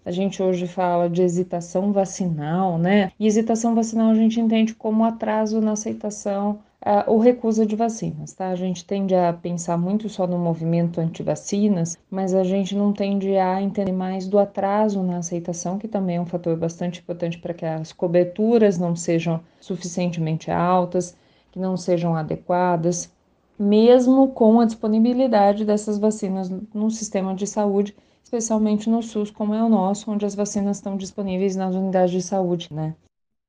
A 0.03 0.11
gente 0.11 0.43
hoje 0.43 0.67
fala 0.67 1.11
de 1.11 1.21
hesitação 1.21 1.93
vacinal, 1.93 2.79
né? 2.79 3.13
E 3.21 3.27
hesitação 3.27 3.75
vacinal 3.75 4.13
a 4.13 4.15
gente 4.15 4.41
entende 4.41 4.75
como 4.75 5.05
atraso 5.05 5.61
na 5.61 5.73
aceitação 5.73 6.63
uh, 6.85 7.11
ou 7.11 7.19
recusa 7.19 7.67
de 7.67 7.77
vacinas, 7.77 8.33
tá? 8.33 8.49
A 8.49 8.57
gente 8.57 8.85
tende 8.85 9.15
a 9.15 9.33
pensar 9.33 9.77
muito 9.77 10.09
só 10.09 10.27
no 10.27 10.39
movimento 10.39 11.01
anti-vacinas, 11.01 11.99
mas 12.11 12.35
a 12.35 12.45
gente 12.45 12.75
não 12.75 12.93
tende 12.93 13.37
a 13.37 13.61
entender 13.63 13.93
mais 13.93 14.27
do 14.27 14.39
atraso 14.39 15.03
na 15.03 15.19
aceitação, 15.19 15.79
que 15.79 15.89
também 15.89 16.17
é 16.17 16.21
um 16.21 16.27
fator 16.27 16.57
bastante 16.57 17.01
importante 17.01 17.39
para 17.39 17.55
que 17.55 17.65
as 17.65 17.93
coberturas 17.93 18.79
não 18.79 18.95
sejam 18.95 19.41
suficientemente 19.61 20.51
altas, 20.51 21.17
que 21.53 21.59
não 21.59 21.77
sejam 21.77 22.15
adequadas, 22.15 23.13
mesmo 23.59 24.29
com 24.29 24.61
a 24.61 24.65
disponibilidade 24.65 25.65
dessas 25.65 25.99
vacinas 25.99 26.49
no 26.73 26.91
sistema 26.91 27.35
de 27.35 27.47
saúde 27.47 27.95
especialmente 28.29 28.91
no 28.91 29.03
SUS, 29.03 29.31
como 29.31 29.55
é 29.55 29.63
o 29.63 29.71
nosso, 29.71 30.11
onde 30.11 30.27
as 30.27 30.35
vacinas 30.35 30.77
estão 30.77 30.99
disponíveis 30.99 31.57
nas 31.57 31.75
unidades 31.75 32.11
de 32.11 32.21
saúde, 32.21 32.69
né? 32.71 32.95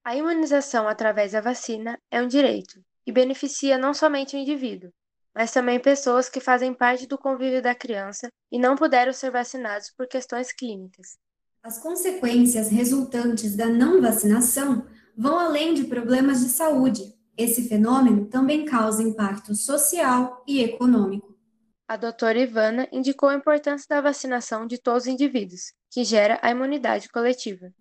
A 0.06 0.16
imunização 0.16 0.88
através 0.88 1.34
da 1.34 1.42
vacina 1.42 2.00
é 2.10 2.22
um 2.22 2.28
direito 2.28 2.82
e 3.10 3.12
beneficia 3.12 3.76
não 3.76 3.92
somente 3.92 4.36
o 4.36 4.40
indivíduo, 4.40 4.92
mas 5.34 5.52
também 5.52 5.80
pessoas 5.80 6.30
que 6.30 6.40
fazem 6.40 6.76
parte 6.76 7.08
do 7.08 7.18
convívio 7.18 7.60
da 7.60 7.74
criança 7.74 8.30
e 8.52 8.60
não 8.60 8.76
puderam 8.76 9.12
ser 9.12 9.32
vacinados 9.32 9.92
por 9.98 10.08
questões 10.08 10.54
clínicas. 10.54 11.18
As 11.64 11.80
consequências 11.80 12.70
resultantes 12.70 13.56
da 13.56 13.66
não 13.66 14.00
vacinação 14.00 14.86
vão 15.18 15.40
além 15.40 15.74
de 15.74 15.86
problemas 15.86 16.42
de 16.42 16.50
saúde. 16.50 17.16
Esse 17.36 17.68
fenômeno 17.68 18.28
também 18.28 18.64
causa 18.64 19.02
impacto 19.02 19.56
social 19.56 20.44
e 20.48 20.62
econômico. 20.62 21.36
A 21.88 21.98
doutora 21.98 22.38
Ivana 22.38 22.88
indicou 22.92 23.30
a 23.30 23.34
importância 23.34 23.88
da 23.90 24.02
vacinação 24.02 24.68
de 24.68 24.78
todos 24.78 25.04
os 25.04 25.10
indivíduos, 25.10 25.74
que 25.90 26.04
gera 26.04 26.38
a 26.44 26.52
imunidade 26.52 27.10
coletiva. 27.10 27.74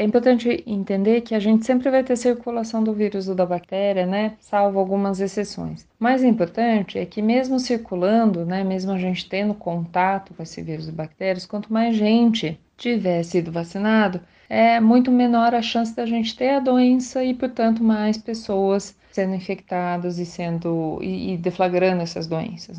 É 0.00 0.02
importante 0.02 0.64
entender 0.66 1.20
que 1.20 1.34
a 1.34 1.38
gente 1.38 1.66
sempre 1.66 1.90
vai 1.90 2.02
ter 2.02 2.16
circulação 2.16 2.82
do 2.82 2.94
vírus 2.94 3.28
ou 3.28 3.34
da 3.34 3.44
bactéria, 3.44 4.06
né? 4.06 4.34
Salvo 4.40 4.78
algumas 4.78 5.20
exceções. 5.20 5.86
Mais 5.98 6.24
importante 6.24 6.98
é 6.98 7.04
que 7.04 7.20
mesmo 7.20 7.60
circulando, 7.60 8.46
né, 8.46 8.64
mesmo 8.64 8.92
a 8.92 8.98
gente 8.98 9.28
tendo 9.28 9.52
contato 9.52 10.32
com 10.32 10.42
esse 10.42 10.62
vírus 10.62 10.88
e 10.88 10.90
bactérias, 10.92 11.44
quanto 11.44 11.70
mais 11.70 11.94
gente 11.94 12.58
tiver 12.78 13.22
sido 13.24 13.52
vacinado, 13.52 14.22
é 14.48 14.80
muito 14.80 15.10
menor 15.10 15.54
a 15.54 15.60
chance 15.60 15.94
da 15.94 16.06
gente 16.06 16.34
ter 16.34 16.48
a 16.48 16.60
doença 16.60 17.22
e, 17.22 17.34
portanto, 17.34 17.84
mais 17.84 18.16
pessoas 18.16 18.96
sendo 19.12 19.34
infectadas 19.34 20.18
e 20.18 20.24
sendo 20.24 20.98
e, 21.02 21.34
e 21.34 21.36
deflagrando 21.36 22.00
essas 22.00 22.26
doenças. 22.26 22.78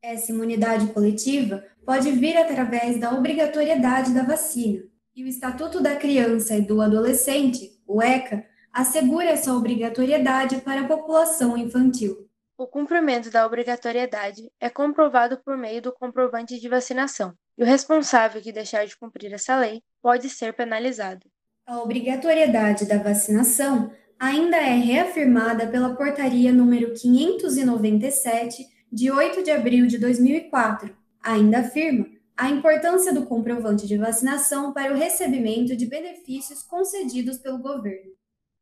Essa 0.00 0.30
imunidade 0.30 0.86
coletiva 0.92 1.64
pode 1.84 2.12
vir 2.12 2.36
através 2.36 3.00
da 3.00 3.12
obrigatoriedade 3.12 4.14
da 4.14 4.22
vacina, 4.22 4.84
e 5.20 5.24
o 5.24 5.26
Estatuto 5.26 5.82
da 5.82 5.96
Criança 5.96 6.56
e 6.56 6.62
do 6.62 6.80
Adolescente, 6.80 7.78
o 7.86 8.02
ECA, 8.02 8.42
assegura 8.72 9.26
essa 9.26 9.52
obrigatoriedade 9.52 10.62
para 10.62 10.80
a 10.80 10.88
população 10.88 11.58
infantil. 11.58 12.26
O 12.56 12.66
cumprimento 12.66 13.30
da 13.30 13.44
obrigatoriedade 13.44 14.50
é 14.58 14.70
comprovado 14.70 15.36
por 15.44 15.58
meio 15.58 15.82
do 15.82 15.92
comprovante 15.92 16.58
de 16.58 16.68
vacinação, 16.70 17.34
e 17.58 17.62
o 17.62 17.66
responsável 17.66 18.40
que 18.40 18.50
deixar 18.50 18.86
de 18.86 18.96
cumprir 18.96 19.30
essa 19.34 19.58
lei 19.58 19.82
pode 20.00 20.30
ser 20.30 20.54
penalizado. 20.54 21.26
A 21.66 21.78
obrigatoriedade 21.82 22.86
da 22.86 22.96
vacinação 22.96 23.92
ainda 24.18 24.56
é 24.56 24.74
reafirmada 24.74 25.66
pela 25.66 25.94
Portaria 25.94 26.50
número 26.50 26.94
597 26.94 28.64
de 28.90 29.10
8 29.10 29.42
de 29.42 29.50
abril 29.50 29.86
de 29.86 29.98
2004, 29.98 30.96
ainda 31.22 31.58
afirma 31.58 32.06
a 32.40 32.48
importância 32.48 33.12
do 33.12 33.26
comprovante 33.26 33.86
de 33.86 33.98
vacinação 33.98 34.72
para 34.72 34.94
o 34.94 34.96
recebimento 34.96 35.76
de 35.76 35.84
benefícios 35.84 36.62
concedidos 36.62 37.36
pelo 37.36 37.58
governo. 37.58 38.12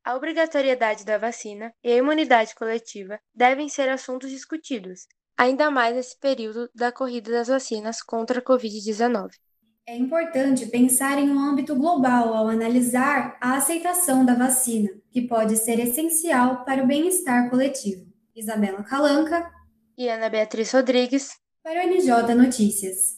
A 0.04 0.16
obrigatoriedade 0.16 1.04
da 1.04 1.16
vacina 1.16 1.73
e 1.85 1.92
a 1.92 1.97
imunidade 1.97 2.56
coletiva 2.56 3.20
devem 3.32 3.68
ser 3.68 3.88
assuntos 3.88 4.30
discutidos, 4.30 5.06
ainda 5.37 5.70
mais 5.70 5.94
nesse 5.94 6.18
período 6.18 6.68
da 6.75 6.90
corrida 6.90 7.30
das 7.30 7.47
vacinas 7.47 8.02
contra 8.02 8.40
a 8.40 8.42
Covid-19. 8.42 9.30
É 9.87 9.97
importante 9.97 10.66
pensar 10.66 11.16
em 11.16 11.30
um 11.30 11.38
âmbito 11.38 11.76
global 11.76 12.35
ao 12.35 12.49
analisar 12.49 13.38
a 13.40 13.58
aceitação 13.58 14.26
da 14.26 14.35
vacina, 14.35 14.90
que 15.08 15.23
pode 15.23 15.56
ser 15.56 15.78
essencial 15.78 16.64
para 16.64 16.82
o 16.82 16.87
bem-estar 16.87 17.49
coletivo. 17.49 18.04
Isabela 18.35 18.82
Calanca, 18.82 19.49
e 19.97 20.08
Ana 20.08 20.28
Beatriz 20.28 20.73
Rodrigues 20.73 21.30
para 21.62 21.85
o 21.85 21.88
NJ 21.88 22.35
Notícias. 22.35 23.17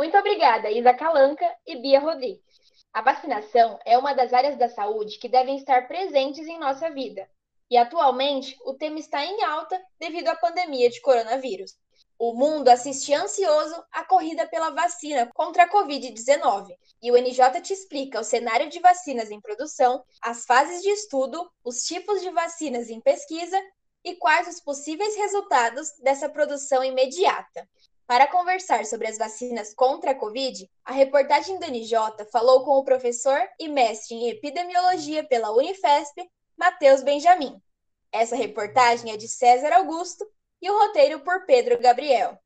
Muito 0.00 0.16
obrigada, 0.16 0.70
Isa 0.70 0.94
Calanca 0.94 1.46
e 1.66 1.76
Bia 1.76 2.00
Rodrigues. 2.00 2.42
A 2.92 3.02
vacinação 3.02 3.78
é 3.84 3.98
uma 3.98 4.14
das 4.14 4.32
áreas 4.32 4.56
da 4.56 4.68
saúde 4.68 5.18
que 5.18 5.28
devem 5.28 5.56
estar 5.56 5.86
presentes 5.86 6.48
em 6.48 6.58
nossa 6.58 6.90
vida. 6.90 7.28
E 7.70 7.76
atualmente 7.76 8.56
o 8.64 8.74
tema 8.74 8.98
está 8.98 9.24
em 9.24 9.44
alta 9.44 9.80
devido 9.98 10.28
à 10.28 10.34
pandemia 10.34 10.90
de 10.90 11.00
coronavírus. 11.00 11.76
O 12.18 12.34
mundo 12.34 12.68
assiste 12.68 13.14
ansioso 13.14 13.84
à 13.92 14.02
corrida 14.02 14.46
pela 14.46 14.70
vacina 14.70 15.30
contra 15.34 15.64
a 15.64 15.70
Covid-19. 15.70 16.74
E 17.02 17.12
o 17.12 17.16
NJ 17.16 17.60
te 17.62 17.72
explica 17.72 18.20
o 18.20 18.24
cenário 18.24 18.68
de 18.68 18.80
vacinas 18.80 19.30
em 19.30 19.40
produção, 19.40 20.02
as 20.20 20.44
fases 20.44 20.82
de 20.82 20.90
estudo, 20.90 21.50
os 21.62 21.82
tipos 21.84 22.20
de 22.20 22.30
vacinas 22.30 22.90
em 22.90 23.00
pesquisa 23.00 23.58
e 24.04 24.16
quais 24.16 24.48
os 24.48 24.60
possíveis 24.60 25.14
resultados 25.14 25.92
dessa 26.02 26.28
produção 26.28 26.82
imediata. 26.82 27.68
Para 28.10 28.26
conversar 28.26 28.84
sobre 28.86 29.06
as 29.06 29.16
vacinas 29.16 29.72
contra 29.72 30.10
a 30.10 30.14
Covid, 30.16 30.68
a 30.84 30.90
reportagem 30.90 31.60
do 31.60 31.66
NJ 31.66 31.94
falou 32.32 32.64
com 32.64 32.72
o 32.72 32.82
professor 32.82 33.38
e 33.56 33.68
mestre 33.68 34.16
em 34.16 34.30
epidemiologia 34.30 35.22
pela 35.22 35.52
Unifesp, 35.52 36.28
Matheus 36.58 37.04
Benjamin. 37.04 37.62
Essa 38.10 38.34
reportagem 38.34 39.12
é 39.12 39.16
de 39.16 39.28
César 39.28 39.72
Augusto 39.74 40.26
e 40.60 40.68
o 40.68 40.76
roteiro 40.76 41.20
por 41.20 41.46
Pedro 41.46 41.80
Gabriel. 41.80 42.36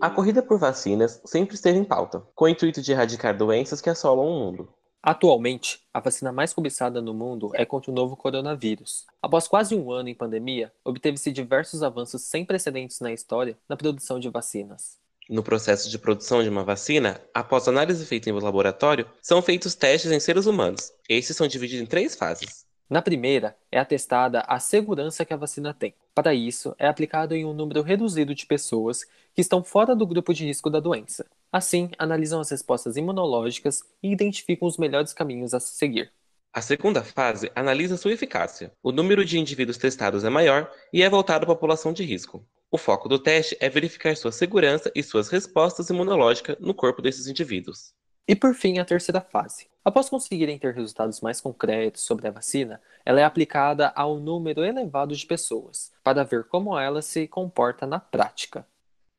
A 0.00 0.08
corrida 0.08 0.42
por 0.42 0.58
vacinas 0.58 1.20
sempre 1.26 1.56
esteve 1.56 1.78
em 1.78 1.84
pauta, 1.84 2.26
com 2.34 2.46
o 2.46 2.48
intuito 2.48 2.80
de 2.80 2.92
erradicar 2.92 3.36
doenças 3.36 3.82
que 3.82 3.90
assolam 3.90 4.26
o 4.26 4.32
mundo. 4.32 4.79
Atualmente, 5.02 5.80
a 5.94 6.00
vacina 6.00 6.30
mais 6.30 6.52
cobiçada 6.52 7.00
no 7.00 7.14
mundo 7.14 7.50
é 7.54 7.64
contra 7.64 7.90
o 7.90 7.94
novo 7.94 8.14
coronavírus. 8.16 9.06
Após 9.22 9.48
quase 9.48 9.74
um 9.74 9.90
ano 9.90 10.10
em 10.10 10.14
pandemia, 10.14 10.70
obteve-se 10.84 11.32
diversos 11.32 11.82
avanços 11.82 12.20
sem 12.22 12.44
precedentes 12.44 13.00
na 13.00 13.10
história 13.10 13.56
na 13.66 13.78
produção 13.78 14.20
de 14.20 14.28
vacinas. 14.28 14.98
No 15.26 15.42
processo 15.42 15.88
de 15.88 15.98
produção 15.98 16.42
de 16.42 16.50
uma 16.50 16.64
vacina, 16.64 17.18
após 17.32 17.66
análise 17.66 18.04
feita 18.04 18.28
em 18.28 18.32
laboratório, 18.32 19.06
são 19.22 19.40
feitos 19.40 19.74
testes 19.74 20.10
em 20.10 20.20
seres 20.20 20.44
humanos. 20.44 20.92
Estes 21.08 21.34
são 21.34 21.48
divididos 21.48 21.82
em 21.82 21.86
três 21.86 22.14
fases. 22.14 22.66
Na 22.90 23.00
primeira, 23.00 23.56
é 23.72 23.78
atestada 23.78 24.40
a 24.40 24.58
segurança 24.58 25.24
que 25.24 25.32
a 25.32 25.36
vacina 25.36 25.72
tem. 25.72 25.94
Para 26.14 26.34
isso, 26.34 26.74
é 26.78 26.86
aplicado 26.86 27.34
em 27.34 27.46
um 27.46 27.54
número 27.54 27.80
reduzido 27.80 28.34
de 28.34 28.44
pessoas 28.44 29.04
que 29.32 29.40
estão 29.40 29.64
fora 29.64 29.94
do 29.96 30.06
grupo 30.06 30.34
de 30.34 30.44
risco 30.44 30.68
da 30.68 30.80
doença. 30.80 31.24
Assim, 31.52 31.90
analisam 31.98 32.40
as 32.40 32.50
respostas 32.50 32.96
imunológicas 32.96 33.82
e 34.02 34.12
identificam 34.12 34.68
os 34.68 34.78
melhores 34.78 35.12
caminhos 35.12 35.52
a 35.52 35.58
se 35.58 35.74
seguir. 35.74 36.12
A 36.52 36.60
segunda 36.60 37.02
fase 37.02 37.50
analisa 37.54 37.96
sua 37.96 38.12
eficácia. 38.12 38.72
O 38.82 38.92
número 38.92 39.24
de 39.24 39.38
indivíduos 39.38 39.76
testados 39.76 40.24
é 40.24 40.30
maior 40.30 40.70
e 40.92 41.02
é 41.02 41.08
voltado 41.08 41.44
à 41.44 41.46
população 41.46 41.92
de 41.92 42.04
risco. 42.04 42.44
O 42.70 42.78
foco 42.78 43.08
do 43.08 43.18
teste 43.18 43.56
é 43.60 43.68
verificar 43.68 44.16
sua 44.16 44.30
segurança 44.30 44.92
e 44.94 45.02
suas 45.02 45.28
respostas 45.28 45.90
imunológicas 45.90 46.56
no 46.60 46.72
corpo 46.72 47.02
desses 47.02 47.26
indivíduos. 47.26 47.92
E 48.28 48.36
por 48.36 48.54
fim, 48.54 48.78
a 48.78 48.84
terceira 48.84 49.20
fase. 49.20 49.66
Após 49.84 50.08
conseguirem 50.08 50.56
ter 50.56 50.72
resultados 50.72 51.20
mais 51.20 51.40
concretos 51.40 52.02
sobre 52.02 52.28
a 52.28 52.30
vacina, 52.30 52.80
ela 53.04 53.20
é 53.20 53.24
aplicada 53.24 53.92
a 53.96 54.06
um 54.06 54.20
número 54.20 54.64
elevado 54.64 55.16
de 55.16 55.26
pessoas, 55.26 55.90
para 56.04 56.22
ver 56.22 56.44
como 56.44 56.78
ela 56.78 57.02
se 57.02 57.26
comporta 57.26 57.86
na 57.86 57.98
prática. 57.98 58.64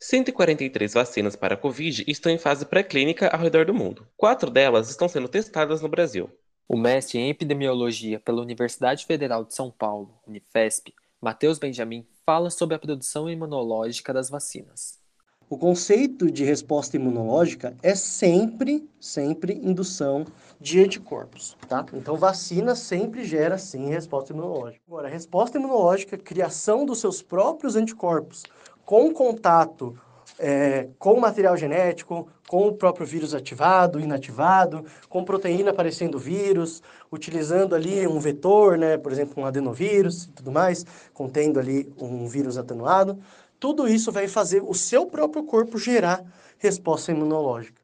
143 0.04 0.96
vacinas 0.96 1.36
para 1.36 1.54
a 1.54 1.58
Covid 1.58 2.04
estão 2.08 2.32
em 2.32 2.38
fase 2.40 2.66
pré-clínica 2.66 3.28
ao 3.28 3.40
redor 3.40 3.66
do 3.66 3.74
mundo. 3.74 4.08
Quatro 4.18 4.50
delas 4.50 4.90
estão 4.90 5.08
sendo 5.08 5.28
testadas 5.28 5.80
no 5.80 5.88
Brasil. 5.88 6.28
O 6.68 6.76
mestre 6.76 7.20
em 7.20 7.30
epidemiologia 7.30 8.20
pela 8.20 8.42
Universidade 8.42 9.06
Federal 9.06 9.46
de 9.46 9.54
São 9.54 9.70
Paulo, 9.70 10.20
Unifesp, 10.26 10.92
Matheus 11.22 11.60
Benjamin, 11.60 12.04
fala 12.26 12.50
sobre 12.50 12.76
a 12.76 12.80
produção 12.80 13.30
imunológica 13.30 14.12
das 14.12 14.28
vacinas. 14.28 15.00
O 15.48 15.56
conceito 15.56 16.32
de 16.32 16.44
resposta 16.46 16.96
imunológica 16.96 17.76
é 17.84 17.94
sempre, 17.94 18.90
sempre 19.00 19.54
indução 19.54 20.26
de 20.60 20.80
anticorpos, 20.80 21.56
tá? 21.68 21.86
Então, 21.94 22.16
vacina 22.16 22.74
sempre 22.74 23.24
gera, 23.24 23.58
sim, 23.58 23.90
resposta 23.90 24.34
imunológica. 24.34 24.82
Agora, 24.88 25.10
resposta 25.10 25.60
imunológica, 25.60 26.18
criação 26.18 26.86
dos 26.88 27.00
seus 27.00 27.22
próprios 27.22 27.76
anticorpos 27.76 28.44
com 28.86 29.12
contato 29.14 29.96
é, 30.42 30.88
com 30.98 31.20
material 31.20 31.56
genético, 31.56 32.28
com 32.48 32.68
o 32.68 32.74
próprio 32.74 33.06
vírus 33.06 33.36
ativado, 33.36 34.00
inativado, 34.00 34.86
com 35.08 35.24
proteína 35.24 35.72
parecendo 35.72 36.18
vírus, 36.18 36.82
utilizando 37.12 37.76
ali 37.76 38.08
um 38.08 38.20
vetor, 38.20 38.78
né, 38.78 38.98
por 38.98 39.12
exemplo, 39.12 39.42
um 39.42 39.46
adenovírus 39.46 40.26
e 40.26 40.32
tudo 40.32 40.52
mais, 40.52 40.84
contendo 41.14 41.60
ali 41.60 41.94
um 41.98 42.28
vírus 42.28 42.58
atenuado. 42.58 43.20
Tudo 43.60 43.88
isso 43.88 44.12
vai 44.12 44.28
fazer 44.28 44.64
o 44.64 44.74
seu 44.74 45.06
próprio 45.06 45.44
corpo 45.44 45.78
gerar 45.78 46.24
resposta 46.58 47.12
imunológica. 47.12 47.80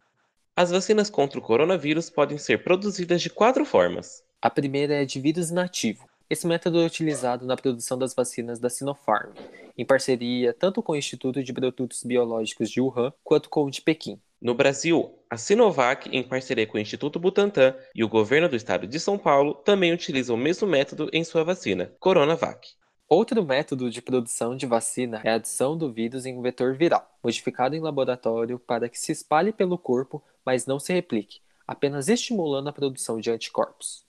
As 0.55 0.71
vacinas 0.71 1.09
contra 1.09 1.37
o 1.39 1.41
coronavírus 1.41 2.09
podem 2.09 2.39
ser 2.39 2.63
produzidas 2.63 3.21
de 3.21 3.29
quatro 3.29 3.63
formas. 3.63 4.23
A 4.41 4.49
primeira 4.49 4.95
é 4.95 5.05
de 5.05 5.19
vírus 5.19 5.51
inativo. 5.51 6.05
Esse 6.29 6.45
método 6.45 6.81
é 6.81 6.85
utilizado 6.85 7.45
na 7.45 7.55
produção 7.55 7.97
das 7.97 8.13
vacinas 8.13 8.59
da 8.59 8.69
Sinopharm, 8.69 9.31
em 9.77 9.85
parceria 9.85 10.53
tanto 10.53 10.83
com 10.83 10.91
o 10.91 10.95
Instituto 10.97 11.41
de 11.41 11.53
Produtos 11.53 12.03
Biológicos 12.03 12.69
de 12.69 12.81
Wuhan 12.81 13.13
quanto 13.23 13.49
com 13.49 13.63
o 13.63 13.71
de 13.71 13.81
Pequim. 13.81 14.19
No 14.41 14.53
Brasil, 14.53 15.17
a 15.29 15.37
Sinovac, 15.37 16.09
em 16.11 16.21
parceria 16.21 16.67
com 16.67 16.77
o 16.77 16.81
Instituto 16.81 17.17
Butantan 17.17 17.73
e 17.95 18.03
o 18.03 18.09
governo 18.09 18.49
do 18.49 18.57
estado 18.57 18.85
de 18.85 18.99
São 18.99 19.17
Paulo, 19.17 19.53
também 19.53 19.93
utilizam 19.93 20.35
o 20.35 20.39
mesmo 20.39 20.67
método 20.67 21.09
em 21.13 21.23
sua 21.23 21.45
vacina, 21.45 21.93
Coronavac. 21.97 22.75
Outro 23.07 23.41
método 23.41 23.89
de 23.89 24.01
produção 24.01 24.53
de 24.53 24.65
vacina 24.65 25.21
é 25.23 25.29
a 25.29 25.35
adição 25.35 25.77
do 25.77 25.93
vírus 25.93 26.25
em 26.25 26.37
um 26.37 26.41
vetor 26.41 26.75
viral, 26.75 27.09
modificado 27.23 27.73
em 27.73 27.79
laboratório 27.79 28.59
para 28.59 28.89
que 28.89 28.99
se 28.99 29.13
espalhe 29.13 29.53
pelo 29.53 29.77
corpo, 29.77 30.21
mas 30.45 30.65
não 30.65 30.77
se 30.77 30.91
replique, 30.91 31.39
apenas 31.65 32.09
estimulando 32.09 32.67
a 32.67 32.73
produção 32.73 33.17
de 33.17 33.31
anticorpos. 33.31 34.06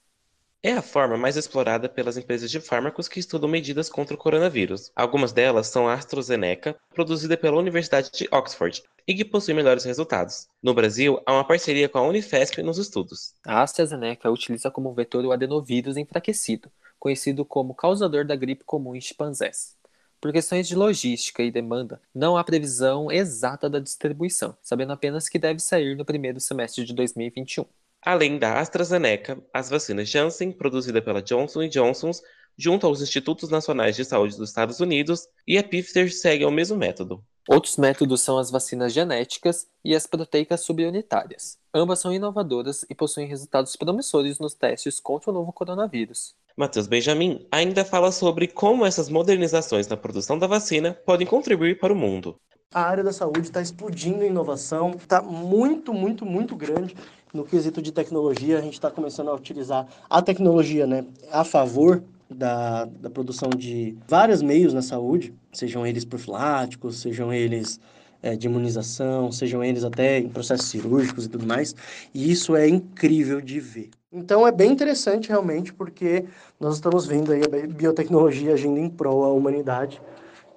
É 0.60 0.72
a 0.72 0.82
forma 0.82 1.16
mais 1.16 1.36
explorada 1.36 1.88
pelas 1.88 2.16
empresas 2.16 2.50
de 2.50 2.60
fármacos 2.60 3.06
que 3.06 3.20
estudam 3.20 3.48
medidas 3.48 3.88
contra 3.88 4.16
o 4.16 4.18
coronavírus. 4.18 4.90
Algumas 4.96 5.30
delas 5.30 5.68
são 5.68 5.86
a 5.86 5.94
AstraZeneca, 5.94 6.76
produzida 6.92 7.36
pela 7.36 7.56
Universidade 7.56 8.10
de 8.10 8.28
Oxford, 8.32 8.82
e 9.06 9.14
que 9.14 9.24
possui 9.24 9.54
melhores 9.54 9.84
resultados. 9.84 10.48
No 10.60 10.74
Brasil, 10.74 11.22
há 11.24 11.32
uma 11.32 11.46
parceria 11.46 11.88
com 11.88 11.98
a 11.98 12.02
Unifesp 12.02 12.60
nos 12.60 12.76
estudos. 12.76 13.34
A 13.46 13.62
AstraZeneca 13.62 14.28
utiliza 14.32 14.68
como 14.68 14.92
vetor 14.92 15.24
o 15.24 15.30
adenovírus 15.30 15.96
enfraquecido, 15.96 16.68
conhecido 16.98 17.44
como 17.44 17.72
causador 17.72 18.26
da 18.26 18.34
gripe 18.34 18.64
comum 18.64 18.96
em 18.96 19.00
chimpanzés. 19.00 19.76
Por 20.20 20.32
questões 20.32 20.66
de 20.66 20.74
logística 20.74 21.40
e 21.44 21.52
demanda, 21.52 22.02
não 22.12 22.36
há 22.36 22.42
previsão 22.42 23.12
exata 23.12 23.70
da 23.70 23.78
distribuição, 23.78 24.56
sabendo 24.60 24.92
apenas 24.92 25.28
que 25.28 25.38
deve 25.38 25.60
sair 25.60 25.96
no 25.96 26.04
primeiro 26.04 26.40
semestre 26.40 26.84
de 26.84 26.92
2021. 26.92 27.64
Além 28.08 28.38
da 28.38 28.58
AstraZeneca, 28.58 29.38
as 29.52 29.68
vacinas 29.68 30.08
Janssen, 30.08 30.50
produzida 30.50 31.02
pela 31.02 31.20
Johnson 31.20 31.68
Johnson, 31.68 32.10
junto 32.56 32.86
aos 32.86 33.02
Institutos 33.02 33.50
Nacionais 33.50 33.96
de 33.96 34.02
Saúde 34.02 34.34
dos 34.34 34.48
Estados 34.48 34.80
Unidos, 34.80 35.28
e 35.46 35.58
a 35.58 35.62
Pfizer 35.62 36.10
seguem 36.10 36.46
o 36.46 36.50
mesmo 36.50 36.74
método. 36.74 37.22
Outros 37.46 37.76
métodos 37.76 38.22
são 38.22 38.38
as 38.38 38.50
vacinas 38.50 38.94
genéticas 38.94 39.66
e 39.84 39.94
as 39.94 40.06
proteicas 40.06 40.62
subunitárias. 40.62 41.58
Ambas 41.74 41.98
são 41.98 42.10
inovadoras 42.10 42.82
e 42.88 42.94
possuem 42.94 43.26
resultados 43.26 43.76
promissores 43.76 44.38
nos 44.38 44.54
testes 44.54 44.98
contra 44.98 45.30
o 45.30 45.34
novo 45.34 45.52
coronavírus. 45.52 46.34
Matheus 46.56 46.86
Benjamin 46.86 47.46
ainda 47.52 47.84
fala 47.84 48.10
sobre 48.10 48.48
como 48.48 48.86
essas 48.86 49.10
modernizações 49.10 49.86
na 49.86 49.98
produção 49.98 50.38
da 50.38 50.46
vacina 50.46 50.94
podem 51.04 51.26
contribuir 51.26 51.78
para 51.78 51.92
o 51.92 51.96
mundo. 51.96 52.40
A 52.72 52.82
área 52.82 53.04
da 53.04 53.12
saúde 53.12 53.48
está 53.48 53.62
explodindo 53.62 54.22
em 54.22 54.28
inovação, 54.28 54.90
está 54.90 55.22
muito, 55.22 55.92
muito, 55.94 56.26
muito 56.26 56.54
grande 56.54 56.94
no 57.32 57.44
quesito 57.44 57.80
de 57.80 57.92
tecnologia. 57.92 58.58
A 58.58 58.62
gente 58.62 58.74
está 58.74 58.90
começando 58.90 59.28
a 59.28 59.34
utilizar 59.34 59.86
a 60.08 60.22
tecnologia 60.22 60.86
né, 60.86 61.04
a 61.30 61.44
favor 61.44 62.02
da, 62.30 62.84
da 62.84 63.08
produção 63.08 63.50
de 63.50 63.96
vários 64.06 64.42
meios 64.42 64.74
na 64.74 64.82
saúde, 64.82 65.32
sejam 65.52 65.86
eles 65.86 66.04
profiláticos, 66.04 67.00
sejam 67.00 67.32
eles 67.32 67.80
é, 68.22 68.36
de 68.36 68.46
imunização, 68.46 69.30
sejam 69.32 69.62
eles 69.62 69.84
até 69.84 70.18
em 70.18 70.28
processos 70.28 70.68
cirúrgicos 70.68 71.24
e 71.24 71.28
tudo 71.28 71.46
mais. 71.46 71.74
E 72.12 72.30
isso 72.30 72.56
é 72.56 72.68
incrível 72.68 73.40
de 73.40 73.60
ver. 73.60 73.90
Então 74.12 74.46
é 74.46 74.52
bem 74.52 74.72
interessante 74.72 75.28
realmente, 75.28 75.72
porque 75.72 76.24
nós 76.58 76.74
estamos 76.74 77.06
vendo 77.06 77.32
aí 77.32 77.42
a 77.42 77.66
biotecnologia 77.66 78.54
agindo 78.54 78.78
em 78.78 78.88
prol 78.88 79.24
à 79.24 79.32
humanidade 79.32 80.00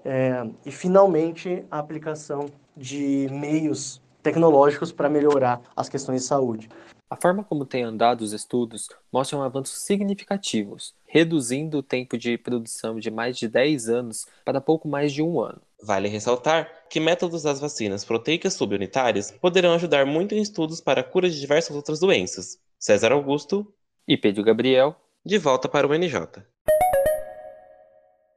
é, 0.03 0.45
e 0.65 0.71
finalmente 0.71 1.63
a 1.69 1.79
aplicação 1.79 2.47
de 2.75 3.27
meios 3.31 4.00
tecnológicos 4.21 4.91
para 4.91 5.09
melhorar 5.09 5.61
as 5.75 5.89
questões 5.89 6.21
de 6.21 6.27
saúde. 6.27 6.69
A 7.11 7.17
forma 7.17 7.43
como 7.43 7.65
tem 7.65 7.83
andado 7.83 8.21
os 8.21 8.31
estudos 8.31 8.87
mostra 9.11 9.43
avanços 9.43 9.83
significativos, 9.83 10.95
reduzindo 11.05 11.79
o 11.79 11.83
tempo 11.83 12.17
de 12.17 12.37
produção 12.37 12.99
de 12.99 13.11
mais 13.11 13.37
de 13.37 13.49
10 13.49 13.89
anos 13.89 14.25
para 14.45 14.61
pouco 14.61 14.87
mais 14.87 15.11
de 15.11 15.21
um 15.21 15.41
ano. 15.41 15.61
Vale 15.83 16.07
ressaltar 16.07 16.71
que 16.89 17.01
métodos 17.01 17.43
das 17.43 17.59
vacinas 17.59 18.05
proteicas 18.05 18.53
subunitárias 18.53 19.29
poderão 19.29 19.73
ajudar 19.73 20.05
muito 20.05 20.33
em 20.33 20.41
estudos 20.41 20.79
para 20.79 21.01
a 21.01 21.03
cura 21.03 21.29
de 21.29 21.37
diversas 21.37 21.75
outras 21.75 21.99
doenças. 21.99 22.57
César 22.79 23.11
Augusto 23.11 23.67
e 24.07 24.15
Pedro 24.15 24.43
Gabriel, 24.43 24.95
de 25.25 25.37
volta 25.37 25.67
para 25.67 25.85
o 25.85 25.93
NJ. 25.93 26.45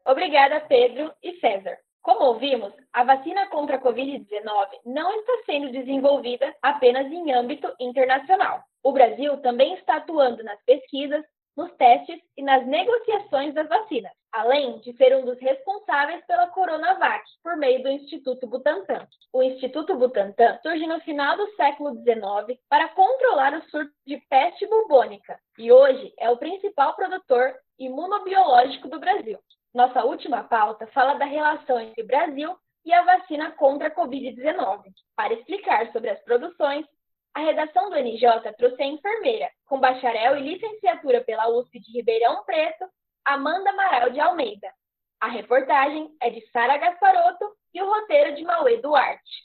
Obrigada, 0.05 0.61
Pedro 0.61 1.13
e 1.23 1.39
César. 1.39 1.79
Como 2.05 2.23
ouvimos, 2.27 2.71
a 2.93 3.03
vacina 3.03 3.47
contra 3.47 3.77
a 3.77 3.81
Covid-19 3.81 4.69
não 4.85 5.11
está 5.11 5.33
sendo 5.47 5.73
desenvolvida 5.73 6.55
apenas 6.61 7.11
em 7.11 7.33
âmbito 7.33 7.75
internacional. 7.81 8.63
O 8.83 8.93
Brasil 8.93 9.39
também 9.39 9.73
está 9.73 9.97
atuando 9.97 10.45
nas 10.45 10.63
pesquisas, 10.67 11.25
nos 11.57 11.73
testes 11.77 12.21
e 12.37 12.43
nas 12.43 12.67
negociações 12.67 13.55
das 13.55 13.67
vacinas, 13.67 14.13
além 14.31 14.81
de 14.81 14.95
ser 14.99 15.17
um 15.17 15.25
dos 15.25 15.41
responsáveis 15.41 16.23
pela 16.27 16.49
Coronavac, 16.49 17.25
por 17.43 17.57
meio 17.57 17.83
do 17.83 17.89
Instituto 17.89 18.47
Butantan. 18.47 19.09
O 19.33 19.43
Instituto 19.43 19.97
Butantan 19.97 20.59
surge 20.61 20.87
no 20.87 21.01
final 21.01 21.39
do 21.39 21.51
século 21.57 21.95
XIX 22.03 22.61
para 22.69 22.91
controlar 22.91 23.55
o 23.55 23.63
surto 23.71 23.95
de 24.07 24.19
peste 24.29 24.67
bubônica 24.67 25.39
e 25.59 25.73
hoje 25.73 26.13
é 26.19 26.29
o 26.29 26.37
principal 26.37 26.95
produtor 26.97 27.55
imunobiológico 27.79 28.89
do 28.89 29.01
Brasil. 29.01 29.39
Nossa 29.75 30.05
última 30.05 30.45
pauta 30.45 30.87
fala 30.95 31.15
da 31.15 31.25
relação 31.25 31.81
entre 31.81 32.01
o 32.01 32.07
Brasil 32.07 32.57
e 32.85 32.93
a 32.93 33.03
vacina 33.03 33.51
contra 33.51 33.89
a 33.89 33.91
Covid-19. 33.91 34.85
Para 35.17 35.35
explicar 35.35 35.91
sobre 35.91 36.11
as 36.11 36.23
produções, 36.23 36.87
a 37.35 37.41
redação 37.41 37.91
do 37.91 37.97
NJ 37.97 38.53
trouxe 38.57 38.81
a 38.81 38.87
enfermeira, 38.87 39.51
com 39.67 39.81
bacharel 39.81 40.37
e 40.37 40.43
licenciatura 40.43 41.25
pela 41.25 41.49
USP 41.49 41.81
de 41.81 41.91
Ribeirão 41.91 42.45
Preto, 42.45 42.85
Amanda 43.25 43.71
Amaral 43.71 44.11
de 44.11 44.21
Almeida. 44.21 44.73
A 45.21 45.27
reportagem 45.27 46.15
é 46.23 46.31
de 46.31 46.41
Sara 46.53 46.77
Gasparotto 46.77 47.53
e 47.75 47.83
o 47.83 47.87
roteiro 47.87 48.37
de 48.37 48.45
Mauê 48.45 48.77
Duarte. 48.77 49.43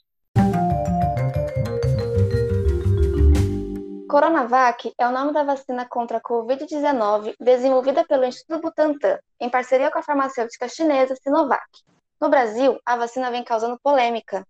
Coronavac 4.09 4.91
é 4.97 5.07
o 5.07 5.11
nome 5.11 5.31
da 5.31 5.43
vacina 5.43 5.85
contra 5.87 6.17
a 6.17 6.21
Covid-19 6.21 7.35
desenvolvida 7.39 8.03
pelo 8.03 8.25
Instituto 8.25 8.59
Butantan, 8.59 9.19
em 9.39 9.47
parceria 9.47 9.91
com 9.91 9.99
a 9.99 10.01
farmacêutica 10.01 10.67
chinesa 10.67 11.15
Sinovac. 11.15 11.61
No 12.19 12.27
Brasil, 12.27 12.79
a 12.83 12.97
vacina 12.97 13.29
vem 13.29 13.43
causando 13.43 13.79
polêmica. 13.83 14.43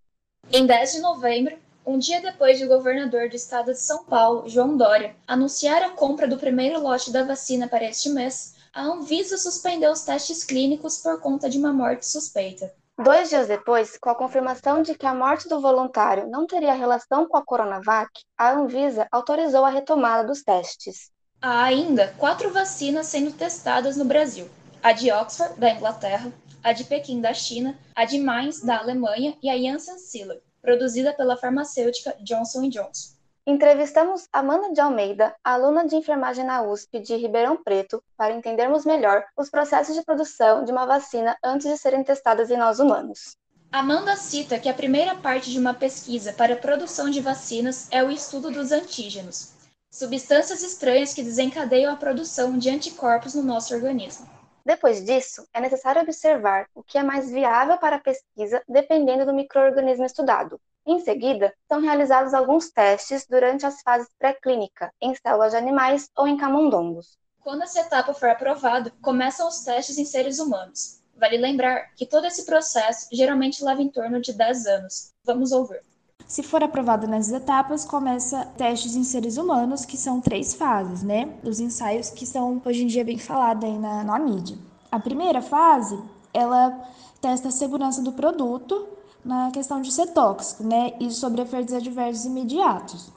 Em 0.50 0.64
10 0.64 0.92
de 0.92 1.00
novembro, 1.00 1.58
um 1.84 1.98
dia 1.98 2.22
depois 2.22 2.56
de 2.56 2.64
o 2.64 2.68
governador 2.68 3.28
do 3.28 3.36
estado 3.36 3.72
de 3.72 3.80
São 3.80 4.02
Paulo, 4.06 4.48
João 4.48 4.78
Dória, 4.78 5.14
anunciar 5.28 5.82
a 5.82 5.90
compra 5.90 6.26
do 6.26 6.38
primeiro 6.38 6.80
lote 6.80 7.12
da 7.12 7.22
vacina 7.22 7.68
para 7.68 7.84
este 7.84 8.08
mês, 8.08 8.54
a 8.72 8.82
Anvisa 8.82 9.36
suspendeu 9.36 9.92
os 9.92 10.00
testes 10.00 10.42
clínicos 10.42 10.96
por 10.96 11.20
conta 11.20 11.50
de 11.50 11.58
uma 11.58 11.70
morte 11.70 12.06
suspeita. 12.06 12.72
Dois 13.02 13.30
dias 13.30 13.48
depois, 13.48 13.96
com 13.96 14.10
a 14.10 14.14
confirmação 14.14 14.82
de 14.82 14.94
que 14.94 15.06
a 15.06 15.14
morte 15.14 15.48
do 15.48 15.58
voluntário 15.58 16.28
não 16.28 16.46
teria 16.46 16.74
relação 16.74 17.26
com 17.26 17.34
a 17.34 17.42
Coronavac, 17.42 18.10
a 18.36 18.52
Anvisa 18.52 19.08
autorizou 19.10 19.64
a 19.64 19.70
retomada 19.70 20.28
dos 20.28 20.42
testes. 20.42 21.10
Há 21.40 21.62
ainda 21.62 22.14
quatro 22.18 22.52
vacinas 22.52 23.06
sendo 23.06 23.32
testadas 23.32 23.96
no 23.96 24.04
Brasil: 24.04 24.50
a 24.82 24.92
de 24.92 25.10
Oxford, 25.10 25.58
da 25.58 25.70
Inglaterra, 25.70 26.30
a 26.62 26.74
de 26.74 26.84
Pequim, 26.84 27.22
da 27.22 27.32
China, 27.32 27.74
a 27.96 28.04
de 28.04 28.18
Mainz, 28.18 28.60
da 28.60 28.76
Alemanha 28.76 29.34
e 29.42 29.48
a 29.48 29.56
Janssen 29.56 29.98
Siller, 29.98 30.42
produzida 30.60 31.14
pela 31.14 31.38
farmacêutica 31.38 32.14
Johnson 32.20 32.68
Johnson. 32.68 33.19
Entrevistamos 33.46 34.28
Amanda 34.30 34.70
de 34.70 34.80
Almeida, 34.82 35.34
aluna 35.42 35.86
de 35.86 35.96
enfermagem 35.96 36.44
na 36.44 36.62
USP 36.62 37.00
de 37.00 37.16
Ribeirão 37.16 37.56
Preto, 37.56 38.02
para 38.14 38.34
entendermos 38.34 38.84
melhor 38.84 39.24
os 39.34 39.48
processos 39.48 39.94
de 39.94 40.04
produção 40.04 40.62
de 40.62 40.70
uma 40.70 40.84
vacina 40.84 41.36
antes 41.42 41.66
de 41.66 41.78
serem 41.78 42.04
testadas 42.04 42.50
em 42.50 42.56
nós 42.58 42.78
humanos. 42.78 43.36
Amanda 43.72 44.14
cita 44.14 44.58
que 44.58 44.68
a 44.68 44.74
primeira 44.74 45.14
parte 45.14 45.50
de 45.50 45.58
uma 45.58 45.72
pesquisa 45.72 46.34
para 46.34 46.52
a 46.52 46.56
produção 46.56 47.08
de 47.08 47.22
vacinas 47.22 47.88
é 47.90 48.04
o 48.04 48.10
estudo 48.10 48.50
dos 48.50 48.72
antígenos, 48.72 49.54
substâncias 49.90 50.62
estranhas 50.62 51.14
que 51.14 51.22
desencadeiam 51.22 51.92
a 51.92 51.96
produção 51.96 52.58
de 52.58 52.68
anticorpos 52.68 53.34
no 53.34 53.42
nosso 53.42 53.74
organismo. 53.74 54.28
Depois 54.66 55.02
disso, 55.02 55.48
é 55.54 55.60
necessário 55.60 56.02
observar 56.02 56.66
o 56.74 56.82
que 56.82 56.98
é 56.98 57.02
mais 57.02 57.30
viável 57.30 57.78
para 57.78 57.96
a 57.96 58.00
pesquisa 58.00 58.62
dependendo 58.68 59.24
do 59.24 59.32
microorganismo 59.32 60.04
estudado, 60.04 60.60
em 60.90 61.00
seguida, 61.00 61.54
são 61.68 61.80
realizados 61.80 62.34
alguns 62.34 62.70
testes 62.70 63.26
durante 63.28 63.64
as 63.64 63.80
fases 63.80 64.08
pré-clínica, 64.18 64.92
em 65.00 65.14
células 65.14 65.52
de 65.52 65.58
animais 65.58 66.10
ou 66.16 66.26
em 66.26 66.36
camundongos. 66.36 67.16
Quando 67.40 67.62
essa 67.62 67.80
etapa 67.80 68.12
for 68.12 68.28
aprovada, 68.28 68.92
começam 69.00 69.48
os 69.48 69.60
testes 69.60 69.98
em 69.98 70.04
seres 70.04 70.38
humanos. 70.38 71.00
Vale 71.16 71.36
lembrar 71.36 71.94
que 71.94 72.06
todo 72.06 72.26
esse 72.26 72.44
processo 72.44 73.06
geralmente 73.12 73.64
leva 73.64 73.82
em 73.82 73.88
torno 73.88 74.20
de 74.20 74.32
10 74.32 74.66
anos. 74.66 75.12
Vamos 75.24 75.52
ouvir. 75.52 75.82
Se 76.26 76.42
for 76.42 76.62
aprovado 76.62 77.06
nessas 77.06 77.32
etapas, 77.32 77.84
começa 77.84 78.44
testes 78.56 78.94
em 78.94 79.04
seres 79.04 79.36
humanos, 79.36 79.84
que 79.84 79.96
são 79.96 80.20
três 80.20 80.54
fases, 80.54 81.02
né? 81.02 81.28
Os 81.42 81.60
ensaios 81.60 82.10
que 82.10 82.24
são 82.24 82.60
hoje 82.64 82.84
em 82.84 82.86
dia 82.86 83.04
bem 83.04 83.18
falados 83.18 83.64
aí 83.64 83.78
na, 83.78 84.04
na 84.04 84.18
mídia. 84.18 84.56
A 84.90 84.98
primeira 85.00 85.42
fase, 85.42 86.00
ela 86.32 86.88
testa 87.20 87.48
a 87.48 87.50
segurança 87.50 88.02
do 88.02 88.12
produto 88.12 88.88
na 89.24 89.50
questão 89.50 89.80
de 89.80 89.92
ser 89.92 90.08
tóxico, 90.08 90.64
né? 90.64 90.94
E 91.00 91.10
sobre 91.10 91.42
efeitos 91.42 91.74
adversos 91.74 92.24
imediatos. 92.24 93.12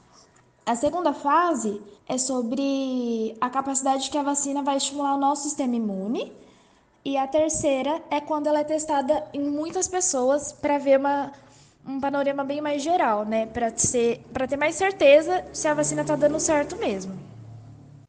A 0.66 0.74
segunda 0.74 1.12
fase 1.12 1.80
é 2.08 2.16
sobre 2.18 3.36
a 3.40 3.50
capacidade 3.50 4.10
que 4.10 4.18
a 4.18 4.22
vacina 4.22 4.62
vai 4.62 4.76
estimular 4.76 5.14
o 5.14 5.18
nosso 5.18 5.42
sistema 5.42 5.76
imune. 5.76 6.32
E 7.04 7.18
a 7.18 7.26
terceira 7.26 8.02
é 8.10 8.20
quando 8.20 8.46
ela 8.46 8.60
é 8.60 8.64
testada 8.64 9.26
em 9.32 9.42
muitas 9.42 9.86
pessoas 9.86 10.52
para 10.52 10.78
ver 10.78 10.98
uma, 10.98 11.32
um 11.86 12.00
panorama 12.00 12.44
bem 12.44 12.62
mais 12.62 12.82
geral, 12.82 13.24
né? 13.26 13.46
Para 13.46 13.70
ter 14.46 14.56
mais 14.56 14.74
certeza 14.74 15.44
se 15.52 15.68
a 15.68 15.74
vacina 15.74 16.00
está 16.02 16.16
dando 16.16 16.40
certo 16.40 16.76
mesmo. 16.76 17.33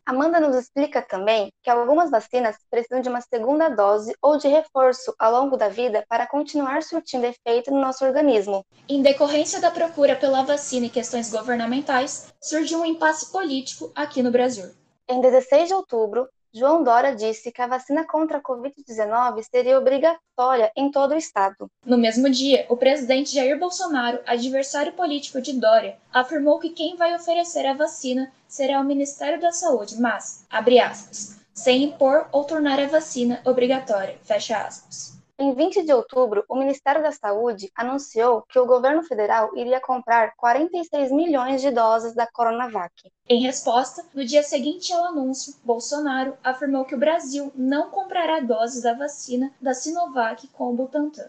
Amanda 0.08 0.40
nos 0.40 0.56
explica 0.56 1.02
também 1.02 1.52
que 1.64 1.70
algumas 1.70 2.12
vacinas 2.12 2.58
precisam 2.70 3.02
de 3.02 3.10
uma 3.10 3.22
segunda 3.22 3.70
dose 3.70 4.16
ou 4.22 4.38
de 4.38 4.48
reforço 4.48 5.16
ao 5.18 5.32
longo 5.32 5.58
da 5.58 5.68
vida 5.68 6.06
para 6.08 6.28
continuar 6.28 6.84
surtindo 6.84 7.26
efeito 7.26 7.72
no 7.72 7.82
nosso 7.82 8.06
organismo. 8.06 8.64
Em 8.88 9.02
decorrência 9.02 9.60
da 9.60 9.72
procura 9.72 10.16
pela 10.16 10.44
vacina 10.44 10.86
e 10.86 10.92
questões 10.92 11.32
governamentais, 11.32 12.32
surgiu 12.40 12.82
um 12.82 12.86
impasse 12.86 13.32
político 13.32 13.92
aqui 13.96 14.22
no 14.22 14.30
Brasil. 14.30 14.70
Em 15.10 15.20
16 15.20 15.70
de 15.70 15.74
outubro, 15.74 16.30
João 16.58 16.86
Dória 16.86 17.14
disse 17.14 17.52
que 17.52 17.62
a 17.62 17.68
vacina 17.68 18.08
contra 18.08 18.38
a 18.38 18.42
Covid-19 18.42 19.44
seria 19.44 19.78
obrigatória 19.78 20.72
em 20.74 20.90
todo 20.90 21.12
o 21.12 21.18
estado. 21.18 21.70
No 21.86 21.98
mesmo 21.98 22.30
dia, 22.30 22.66
o 22.70 22.78
presidente 22.78 23.36
Jair 23.36 23.60
Bolsonaro, 23.60 24.22
adversário 24.26 24.94
político 24.94 25.42
de 25.42 25.52
Dória, 25.52 25.98
afirmou 26.14 26.58
que 26.58 26.70
quem 26.70 26.96
vai 26.96 27.14
oferecer 27.14 27.66
a 27.66 27.74
vacina 27.74 28.32
será 28.48 28.80
o 28.80 28.86
Ministério 28.86 29.42
da 29.42 29.52
Saúde, 29.52 30.00
mas, 30.00 30.46
abre 30.50 30.80
aspas, 30.80 31.36
sem 31.54 31.84
impor 31.84 32.30
ou 32.32 32.46
tornar 32.46 32.80
a 32.80 32.88
vacina 32.88 33.42
obrigatória, 33.44 34.18
fecha 34.24 34.58
aspas. 34.58 35.14
Em 35.38 35.54
20 35.54 35.84
de 35.84 35.92
outubro, 35.92 36.46
o 36.48 36.56
Ministério 36.56 37.04
da 37.04 37.12
Saúde 37.12 37.70
anunciou 37.76 38.44
que 38.44 38.58
o 38.58 38.66
governo 38.66 39.04
federal 39.04 39.52
iria 39.54 39.82
comprar 39.82 40.34
46 40.38 41.12
milhões 41.12 41.62
de 41.62 41.72
doses 41.72 42.16
da 42.16 42.26
Coronavac. 42.26 42.94
Em 43.28 43.42
resposta, 43.42 44.06
no 44.14 44.24
dia 44.24 44.44
seguinte 44.44 44.94
ao 44.94 45.04
anúncio, 45.04 45.54
Bolsonaro 45.62 46.38
afirmou 46.42 46.86
que 46.86 46.96
o 46.96 46.98
Brasil 46.98 47.52
não 47.54 47.90
comprará 47.90 48.40
doses 48.40 48.84
da 48.84 48.94
vacina 48.94 49.54
da 49.60 49.74
Sinovac 49.74 50.48
com 50.54 50.70
o 50.70 50.74
Butantan. 50.74 51.28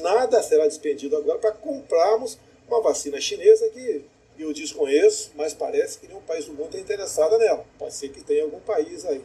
Nada 0.00 0.40
será 0.40 0.68
despendido 0.68 1.16
agora 1.16 1.40
para 1.40 1.52
comprarmos 1.52 2.38
uma 2.68 2.80
vacina 2.80 3.20
chinesa 3.20 3.68
que 3.70 4.04
eu 4.38 4.52
desconheço, 4.52 5.32
mas 5.34 5.52
parece 5.52 5.98
que 5.98 6.06
nenhum 6.06 6.22
país 6.22 6.46
do 6.46 6.52
mundo 6.52 6.68
está 6.68 6.78
interessado 6.78 7.36
nela. 7.36 7.64
Pode 7.80 7.94
ser 7.94 8.10
que 8.10 8.22
tenha 8.22 8.44
algum 8.44 8.60
país 8.60 9.04
aí. 9.04 9.24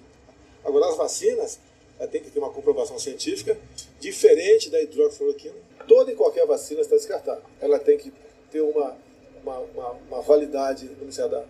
Agora, 0.65 0.89
as 0.89 0.97
vacinas 0.97 1.59
tem 2.07 2.21
que 2.21 2.29
ter 2.29 2.39
uma 2.39 2.51
comprovação 2.51 2.97
científica 2.97 3.57
diferente 3.99 4.69
da 4.69 4.81
hidroxicloroquina. 4.81 5.55
Toda 5.87 6.11
e 6.11 6.15
qualquer 6.15 6.45
vacina 6.45 6.81
está 6.81 6.95
descartada. 6.95 7.41
Ela 7.59 7.79
tem 7.79 7.97
que 7.97 8.13
ter 8.51 8.61
uma, 8.61 8.97
uma, 9.43 9.59
uma, 9.59 9.89
uma 9.91 10.21
validade 10.21 10.85
no 10.85 10.97
Ministério 10.97 11.31
da, 11.31 11.45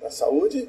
da 0.00 0.10
Saúde 0.10 0.68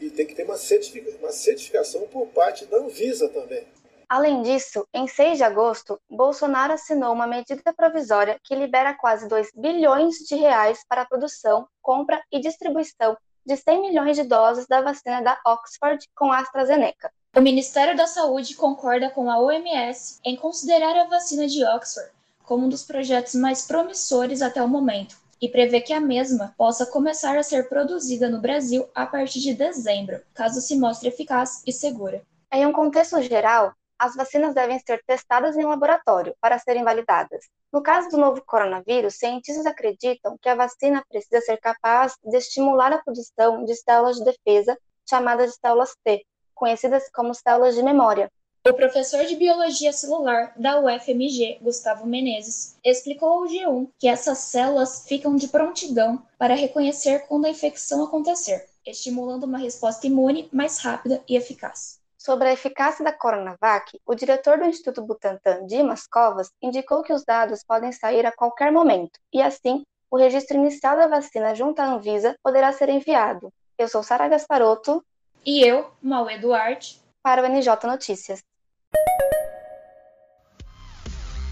e 0.00 0.10
tem 0.10 0.26
que 0.26 0.34
ter 0.34 0.44
uma, 0.44 0.56
certific, 0.56 1.16
uma 1.20 1.32
certificação 1.32 2.06
por 2.08 2.26
parte 2.28 2.66
da 2.66 2.78
Anvisa 2.78 3.28
também. 3.28 3.64
Além 4.08 4.42
disso, 4.42 4.86
em 4.92 5.08
6 5.08 5.38
de 5.38 5.44
agosto, 5.44 5.98
Bolsonaro 6.08 6.74
assinou 6.74 7.12
uma 7.12 7.26
medida 7.26 7.72
provisória 7.74 8.38
que 8.44 8.54
libera 8.54 8.94
quase 8.94 9.26
2 9.26 9.50
bilhões 9.54 10.16
de 10.18 10.34
reais 10.34 10.84
para 10.88 11.02
a 11.02 11.06
produção, 11.06 11.66
compra 11.80 12.22
e 12.30 12.38
distribuição 12.38 13.16
de 13.46 13.56
100 13.56 13.80
milhões 13.80 14.16
de 14.16 14.24
doses 14.24 14.66
da 14.66 14.80
vacina 14.82 15.22
da 15.22 15.38
Oxford 15.46 16.06
com 16.14 16.30
AstraZeneca. 16.30 17.10
O 17.36 17.40
Ministério 17.40 17.96
da 17.96 18.06
Saúde 18.06 18.54
concorda 18.54 19.10
com 19.10 19.28
a 19.28 19.40
OMS 19.40 20.20
em 20.24 20.36
considerar 20.36 20.96
a 20.96 21.08
vacina 21.08 21.48
de 21.48 21.64
Oxford 21.64 22.08
como 22.44 22.66
um 22.66 22.68
dos 22.68 22.84
projetos 22.84 23.34
mais 23.34 23.66
promissores 23.66 24.40
até 24.40 24.62
o 24.62 24.68
momento 24.68 25.16
e 25.42 25.48
prevê 25.48 25.80
que 25.80 25.92
a 25.92 26.00
mesma 26.00 26.54
possa 26.56 26.86
começar 26.86 27.36
a 27.36 27.42
ser 27.42 27.68
produzida 27.68 28.30
no 28.30 28.40
Brasil 28.40 28.88
a 28.94 29.04
partir 29.04 29.40
de 29.40 29.52
dezembro, 29.52 30.22
caso 30.32 30.60
se 30.60 30.78
mostre 30.78 31.08
eficaz 31.08 31.60
e 31.66 31.72
segura. 31.72 32.22
Em 32.52 32.64
um 32.66 32.72
contexto 32.72 33.20
geral, 33.20 33.74
as 33.98 34.14
vacinas 34.14 34.54
devem 34.54 34.78
ser 34.78 35.02
testadas 35.04 35.56
em 35.56 35.64
laboratório 35.64 36.36
para 36.40 36.60
serem 36.60 36.84
validadas. 36.84 37.46
No 37.72 37.82
caso 37.82 38.10
do 38.10 38.16
novo 38.16 38.44
coronavírus, 38.46 39.16
cientistas 39.16 39.66
acreditam 39.66 40.38
que 40.40 40.48
a 40.48 40.54
vacina 40.54 41.04
precisa 41.08 41.40
ser 41.40 41.56
capaz 41.56 42.14
de 42.22 42.36
estimular 42.36 42.92
a 42.92 43.02
produção 43.02 43.64
de 43.64 43.74
células 43.74 44.18
de 44.18 44.24
defesa, 44.24 44.78
chamadas 45.04 45.50
de 45.50 45.58
células 45.58 45.96
T, 46.04 46.24
conhecidas 46.64 47.10
como 47.12 47.34
células 47.34 47.74
de 47.74 47.82
memória. 47.82 48.32
O 48.66 48.72
professor 48.72 49.22
de 49.26 49.36
biologia 49.36 49.92
celular 49.92 50.54
da 50.56 50.80
UFMG, 50.80 51.58
Gustavo 51.60 52.06
Menezes, 52.06 52.78
explicou 52.82 53.28
ao 53.28 53.44
G1 53.44 53.90
que 53.98 54.08
essas 54.08 54.38
células 54.38 55.04
ficam 55.06 55.36
de 55.36 55.48
prontidão 55.48 56.22
para 56.38 56.54
reconhecer 56.54 57.26
quando 57.28 57.44
a 57.44 57.50
infecção 57.50 58.02
acontecer, 58.02 58.64
estimulando 58.86 59.44
uma 59.44 59.58
resposta 59.58 60.06
imune 60.06 60.48
mais 60.50 60.78
rápida 60.78 61.22
e 61.28 61.36
eficaz. 61.36 62.00
Sobre 62.16 62.48
a 62.48 62.54
eficácia 62.54 63.04
da 63.04 63.12
Coronavac, 63.12 64.00
o 64.06 64.14
diretor 64.14 64.56
do 64.56 64.64
Instituto 64.64 65.02
Butantan, 65.02 65.66
Dimas 65.66 66.06
Covas, 66.06 66.50
indicou 66.62 67.02
que 67.02 67.12
os 67.12 67.26
dados 67.26 67.62
podem 67.62 67.92
sair 67.92 68.24
a 68.24 68.32
qualquer 68.32 68.72
momento 68.72 69.20
e, 69.30 69.42
assim, 69.42 69.82
o 70.10 70.16
registro 70.16 70.56
inicial 70.56 70.96
da 70.96 71.08
vacina 71.08 71.54
junto 71.54 71.80
à 71.80 71.84
Anvisa 71.84 72.34
poderá 72.42 72.72
ser 72.72 72.88
enviado. 72.88 73.52
Eu 73.76 73.88
sou 73.88 74.02
Sara 74.02 74.28
Gasparotto 74.28 75.04
e 75.44 75.62
eu, 75.62 75.90
Mauê 76.02 76.38
Duarte, 76.38 77.00
para 77.22 77.42
o 77.42 77.48
NJ 77.48 77.68
Notícias. 77.84 78.42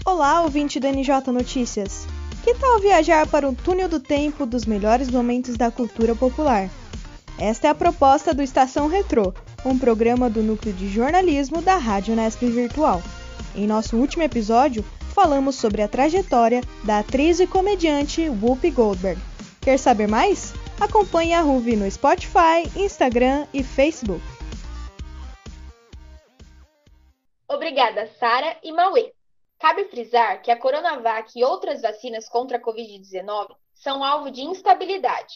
Olá, 0.05 0.41
ouvinte 0.41 0.79
do 0.79 0.87
NJ 0.87 1.31
Notícias. 1.31 2.05
Que 2.43 2.55
tal 2.55 2.79
viajar 2.79 3.27
para 3.27 3.47
o 3.47 3.55
túnel 3.55 3.87
do 3.87 3.99
tempo 3.99 4.45
dos 4.45 4.65
melhores 4.65 5.09
momentos 5.09 5.55
da 5.55 5.71
cultura 5.71 6.13
popular? 6.15 6.69
Esta 7.39 7.67
é 7.67 7.69
a 7.71 7.75
proposta 7.75 8.33
do 8.33 8.43
Estação 8.43 8.87
Retrô, 8.87 9.33
um 9.65 9.77
programa 9.77 10.29
do 10.29 10.43
núcleo 10.43 10.73
de 10.73 10.89
jornalismo 10.89 11.61
da 11.61 11.77
Rádio 11.77 12.15
Nesp 12.15 12.45
Virtual. 12.47 13.01
Em 13.55 13.65
nosso 13.65 13.95
último 13.95 14.23
episódio, 14.23 14.83
falamos 15.13 15.55
sobre 15.55 15.81
a 15.81 15.87
trajetória 15.87 16.61
da 16.83 16.99
atriz 16.99 17.39
e 17.39 17.47
comediante 17.47 18.27
Whoopi 18.29 18.71
Goldberg. 18.71 19.21
Quer 19.61 19.79
saber 19.79 20.07
mais? 20.07 20.53
Acompanhe 20.83 21.33
a 21.33 21.39
Ruve 21.39 21.77
no 21.77 21.89
Spotify, 21.89 22.67
Instagram 22.75 23.47
e 23.53 23.63
Facebook. 23.63 24.21
Obrigada, 27.47 28.05
Sara 28.19 28.57
e 28.61 28.69
Mauê. 28.73 29.13
Cabe 29.57 29.85
frisar 29.85 30.41
que 30.41 30.51
a 30.51 30.59
Coronavac 30.59 31.31
e 31.39 31.41
outras 31.41 31.81
vacinas 31.81 32.27
contra 32.27 32.57
a 32.57 32.61
Covid-19 32.61 33.55
são 33.73 34.03
alvo 34.03 34.29
de 34.29 34.41
instabilidade. 34.41 35.35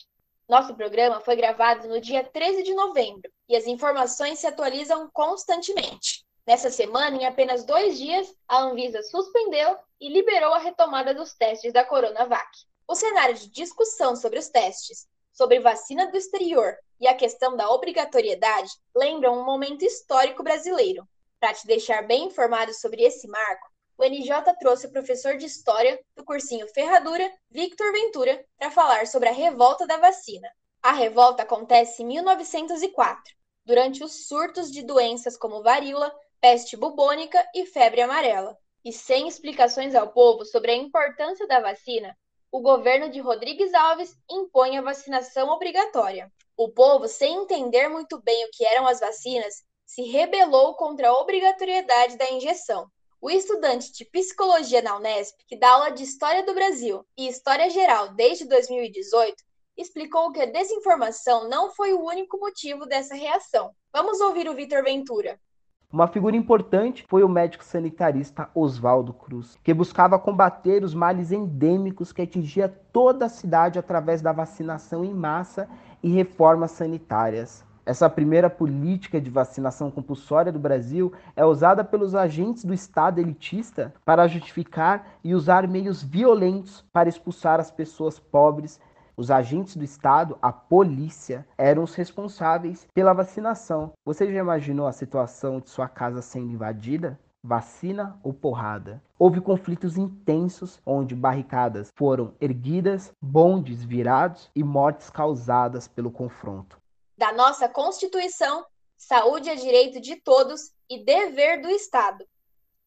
Nosso 0.49 0.75
programa 0.75 1.21
foi 1.21 1.37
gravado 1.37 1.87
no 1.87 2.01
dia 2.01 2.25
13 2.25 2.63
de 2.63 2.73
novembro 2.73 3.31
e 3.47 3.55
as 3.55 3.65
informações 3.65 4.39
se 4.39 4.47
atualizam 4.47 5.09
constantemente. 5.13 6.25
Nessa 6.45 6.69
semana, 6.69 7.15
em 7.15 7.25
apenas 7.25 7.63
dois 7.63 7.97
dias, 7.97 8.27
a 8.49 8.63
Anvisa 8.63 9.01
suspendeu 9.01 9.77
e 10.01 10.09
liberou 10.09 10.53
a 10.53 10.59
retomada 10.59 11.13
dos 11.13 11.33
testes 11.35 11.71
da 11.71 11.85
Coronavac. 11.85 12.51
O 12.85 12.95
cenário 12.95 13.35
de 13.35 13.49
discussão 13.49 14.13
sobre 14.13 14.39
os 14.39 14.49
testes, 14.49 15.07
sobre 15.37 15.59
vacina 15.59 16.07
do 16.07 16.17
exterior 16.17 16.75
e 16.99 17.07
a 17.07 17.13
questão 17.13 17.55
da 17.55 17.69
obrigatoriedade 17.69 18.71
lembram 18.95 19.39
um 19.39 19.45
momento 19.45 19.85
histórico 19.85 20.41
brasileiro. 20.41 21.07
Para 21.39 21.53
te 21.53 21.67
deixar 21.67 22.01
bem 22.07 22.25
informado 22.25 22.73
sobre 22.73 23.03
esse 23.03 23.27
marco, 23.27 23.69
o 23.99 24.03
NJ 24.03 24.31
trouxe 24.59 24.87
o 24.87 24.91
professor 24.91 25.37
de 25.37 25.45
História 25.45 25.99
do 26.15 26.25
cursinho 26.25 26.67
Ferradura, 26.73 27.31
Victor 27.51 27.91
Ventura, 27.91 28.43
para 28.57 28.71
falar 28.71 29.05
sobre 29.05 29.29
a 29.29 29.31
revolta 29.31 29.85
da 29.85 29.97
vacina. 29.97 30.49
A 30.81 30.91
revolta 30.91 31.43
acontece 31.43 32.01
em 32.01 32.07
1904, 32.07 33.35
durante 33.63 34.03
os 34.03 34.27
surtos 34.27 34.71
de 34.71 34.81
doenças 34.81 35.37
como 35.37 35.61
varíola, 35.61 36.11
peste 36.41 36.75
bubônica 36.75 37.43
e 37.53 37.65
febre 37.67 38.01
amarela. 38.01 38.57
E 38.83 38.91
sem 38.91 39.27
explicações 39.27 39.93
ao 39.93 40.11
povo 40.13 40.45
sobre 40.45 40.71
a 40.71 40.75
importância 40.75 41.45
da 41.45 41.59
vacina, 41.59 42.15
o 42.51 42.61
governo 42.61 43.09
de 43.09 43.19
Rodrigues 43.19 43.73
Alves 43.73 44.15
impõe 44.29 44.77
a 44.77 44.81
vacinação 44.81 45.49
obrigatória. 45.49 46.31
O 46.55 46.69
povo, 46.69 47.07
sem 47.07 47.43
entender 47.43 47.87
muito 47.87 48.21
bem 48.21 48.45
o 48.45 48.49
que 48.51 48.65
eram 48.65 48.87
as 48.87 48.99
vacinas, 48.99 49.63
se 49.85 50.03
rebelou 50.03 50.75
contra 50.75 51.09
a 51.09 51.13
obrigatoriedade 51.13 52.17
da 52.17 52.29
injeção. 52.31 52.89
O 53.21 53.29
estudante 53.29 53.91
de 53.91 54.05
psicologia 54.05 54.81
na 54.81 54.95
Unesp, 54.95 55.35
que 55.47 55.57
dá 55.57 55.71
aula 55.71 55.89
de 55.91 56.03
História 56.03 56.43
do 56.43 56.53
Brasil 56.53 57.05
e 57.17 57.27
História 57.27 57.69
Geral 57.69 58.13
desde 58.13 58.45
2018, 58.45 59.35
explicou 59.75 60.31
que 60.31 60.41
a 60.41 60.45
desinformação 60.45 61.47
não 61.47 61.71
foi 61.71 61.93
o 61.93 62.03
único 62.03 62.39
motivo 62.39 62.85
dessa 62.85 63.13
reação. 63.13 63.71
Vamos 63.93 64.19
ouvir 64.19 64.49
o 64.49 64.55
Vitor 64.55 64.83
Ventura. 64.83 65.39
Uma 65.89 66.05
figura 66.05 66.35
importante 66.35 67.05
foi 67.07 67.23
o 67.23 67.29
médico 67.29 67.63
sanitarista 67.63 68.49
Oswaldo 68.53 69.13
Cruz, 69.13 69.57
que 69.63 69.73
buscava 69.73 70.19
combater 70.19 70.83
os 70.83 70.93
males 70.93 71.31
endêmicos 71.31 72.11
que 72.11 72.21
atingia 72.21 72.67
toda 72.91 73.27
a 73.27 73.29
cidade 73.29 73.79
através 73.79 74.21
da 74.21 74.33
vacinação 74.33 75.05
em 75.05 75.13
massa 75.13 75.65
e 76.03 76.09
reformas 76.09 76.71
sanitárias. 76.71 77.63
Essa 77.85 78.09
primeira 78.09 78.49
política 78.49 79.21
de 79.21 79.29
vacinação 79.29 79.89
compulsória 79.89 80.51
do 80.51 80.59
Brasil 80.59 81.13
é 81.37 81.45
usada 81.45 81.85
pelos 81.85 82.15
agentes 82.15 82.65
do 82.65 82.73
Estado 82.73 83.19
elitista 83.21 83.93
para 84.03 84.27
justificar 84.27 85.13
e 85.23 85.33
usar 85.33 85.65
meios 85.69 86.03
violentos 86.03 86.83
para 86.91 87.07
expulsar 87.07 87.61
as 87.61 87.71
pessoas 87.71 88.19
pobres. 88.19 88.77
Os 89.17 89.31
agentes 89.31 89.75
do 89.75 89.83
Estado, 89.83 90.37
a 90.41 90.53
polícia, 90.53 91.47
eram 91.57 91.83
os 91.83 91.95
responsáveis 91.95 92.87
pela 92.93 93.13
vacinação. 93.13 93.91
Você 94.05 94.31
já 94.31 94.39
imaginou 94.39 94.85
a 94.85 94.93
situação 94.93 95.59
de 95.59 95.69
sua 95.69 95.89
casa 95.89 96.21
sendo 96.21 96.51
invadida? 96.51 97.19
Vacina 97.43 98.19
ou 98.23 98.33
porrada? 98.33 99.01
Houve 99.17 99.41
conflitos 99.41 99.97
intensos 99.97 100.79
onde 100.85 101.15
barricadas 101.15 101.89
foram 101.97 102.33
erguidas, 102.39 103.11
bondes 103.21 103.83
virados 103.83 104.51
e 104.55 104.63
mortes 104.63 105.09
causadas 105.09 105.87
pelo 105.87 106.11
confronto 106.11 106.77
da 107.17 107.33
nossa 107.33 107.67
Constituição, 107.67 108.63
saúde 108.95 109.49
é 109.49 109.55
direito 109.55 109.99
de 109.99 110.17
todos 110.17 110.71
e 110.87 111.03
dever 111.03 111.61
do 111.61 111.69
Estado. 111.69 112.23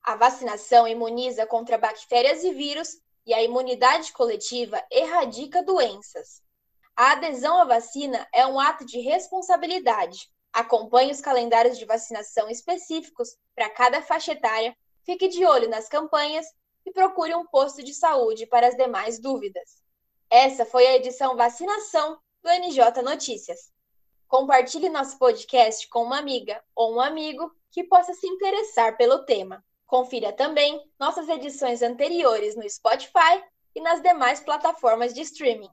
A 0.03 0.15
vacinação 0.15 0.87
imuniza 0.87 1.45
contra 1.47 1.77
bactérias 1.77 2.45
e 2.45 2.55
vírus 2.55 2.97
e 3.27 3.35
a 3.35 3.43
imunidade 3.43 4.13
coletiva 4.13 4.83
erradica 4.91 5.63
doenças. 5.63 6.43
A 6.97 7.13
adesão 7.13 7.59
à 7.59 7.65
vacina 7.65 8.29
é 8.33 8.47
um 8.47 8.59
ato 8.59 8.85
de 8.85 9.01
responsabilidade. 9.01 10.29
Acompanhe 10.53 11.13
os 11.13 11.21
calendários 11.21 11.79
de 11.79 11.85
vacinação 11.85 12.51
específicos 12.51 13.37
para 13.55 13.71
cada 13.71 14.03
faixa 14.03 14.33
etária, 14.33 14.77
fique 15.05 15.29
de 15.29 15.45
olho 15.45 15.69
nas 15.69 15.89
campanhas 15.89 16.47
e 16.85 16.93
procure 16.93 17.35
um 17.35 17.47
posto 17.47 17.83
de 17.83 17.95
saúde 17.95 18.47
para 18.47 18.67
as 18.67 18.77
demais 18.77 19.19
dúvidas. 19.19 19.83
Essa 20.29 20.65
foi 20.65 20.87
a 20.87 20.97
edição 20.97 21.37
Vacinação 21.37 22.19
do 22.43 22.51
NJ 22.51 23.03
Notícias. 23.03 23.71
Compartilhe 24.29 24.89
nosso 24.89 25.19
podcast 25.19 25.89
com 25.89 26.05
uma 26.05 26.19
amiga 26.19 26.63
ou 26.75 26.95
um 26.95 27.01
amigo 27.01 27.51
que 27.71 27.85
possa 27.85 28.13
se 28.15 28.27
interessar 28.27 28.97
pelo 28.97 29.25
tema. 29.25 29.65
Confira 29.91 30.33
também 30.33 30.81
nossas 31.01 31.29
edições 31.29 31.83
anteriores 31.83 32.55
no 32.55 32.63
Spotify 32.71 33.43
e 33.75 33.81
nas 33.81 34.01
demais 34.01 34.39
plataformas 34.39 35.13
de 35.13 35.23
streaming. 35.23 35.69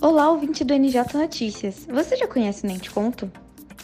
Olá, 0.00 0.30
ouvinte 0.30 0.64
do 0.64 0.72
NJ 0.72 1.02
Notícias. 1.12 1.84
Você 1.84 2.16
já 2.16 2.26
conhece 2.26 2.64
o 2.64 2.66
Nem 2.66 2.78
Te 2.78 2.90
Conto? 2.90 3.30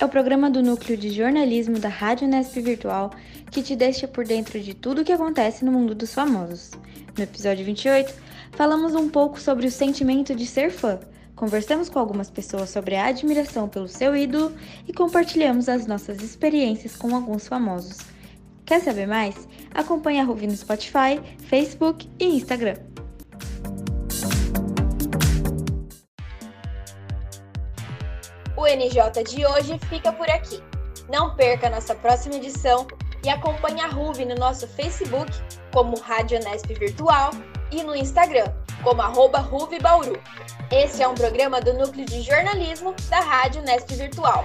É 0.00 0.04
o 0.06 0.08
programa 0.08 0.48
do 0.48 0.62
núcleo 0.62 0.96
de 0.96 1.10
jornalismo 1.10 1.78
da 1.78 1.90
Rádio 1.90 2.26
Nesp 2.26 2.58
Virtual 2.58 3.10
que 3.50 3.62
te 3.62 3.76
deixa 3.76 4.08
por 4.08 4.24
dentro 4.24 4.58
de 4.58 4.72
tudo 4.72 5.02
o 5.02 5.04
que 5.04 5.12
acontece 5.12 5.66
no 5.66 5.72
mundo 5.72 5.94
dos 5.94 6.14
famosos. 6.14 6.70
No 7.14 7.22
episódio 7.22 7.66
28, 7.66 8.10
falamos 8.52 8.94
um 8.94 9.10
pouco 9.10 9.38
sobre 9.38 9.66
o 9.66 9.70
sentimento 9.70 10.34
de 10.34 10.46
ser 10.46 10.70
fã. 10.70 10.98
Conversamos 11.40 11.88
com 11.88 11.98
algumas 11.98 12.28
pessoas 12.28 12.68
sobre 12.68 12.96
a 12.96 13.06
admiração 13.06 13.66
pelo 13.66 13.88
seu 13.88 14.14
ídolo 14.14 14.54
e 14.86 14.92
compartilhamos 14.92 15.70
as 15.70 15.86
nossas 15.86 16.20
experiências 16.22 16.94
com 16.94 17.16
alguns 17.16 17.48
famosos. 17.48 17.96
Quer 18.66 18.82
saber 18.82 19.06
mais? 19.06 19.48
Acompanhe 19.72 20.20
a 20.20 20.22
Ruvi 20.22 20.46
no 20.46 20.54
Spotify, 20.54 21.18
Facebook 21.48 22.10
e 22.18 22.26
Instagram. 22.26 22.74
O 28.54 28.66
NJ 28.66 29.24
de 29.24 29.46
hoje 29.46 29.78
fica 29.88 30.12
por 30.12 30.28
aqui. 30.28 30.62
Não 31.08 31.34
perca 31.36 31.70
nossa 31.70 31.94
próxima 31.94 32.34
edição 32.34 32.86
e 33.24 33.30
acompanhe 33.30 33.80
a 33.80 33.86
Ruve 33.86 34.26
no 34.26 34.34
nosso 34.34 34.68
Facebook 34.68 35.32
como 35.72 35.98
Rádio 36.00 36.38
Nesp 36.40 36.74
Virtual 36.74 37.30
e 37.72 37.82
no 37.82 37.94
Instagram, 37.94 38.52
como 38.82 39.02
arroba 39.02 39.38
Ruvibauru. 39.38 40.20
Esse 40.70 41.02
é 41.02 41.08
um 41.08 41.14
programa 41.14 41.60
do 41.60 41.74
Núcleo 41.74 42.06
de 42.06 42.22
Jornalismo 42.22 42.94
da 43.08 43.20
Rádio 43.20 43.62
Nesp 43.62 43.94
Virtual. 43.94 44.44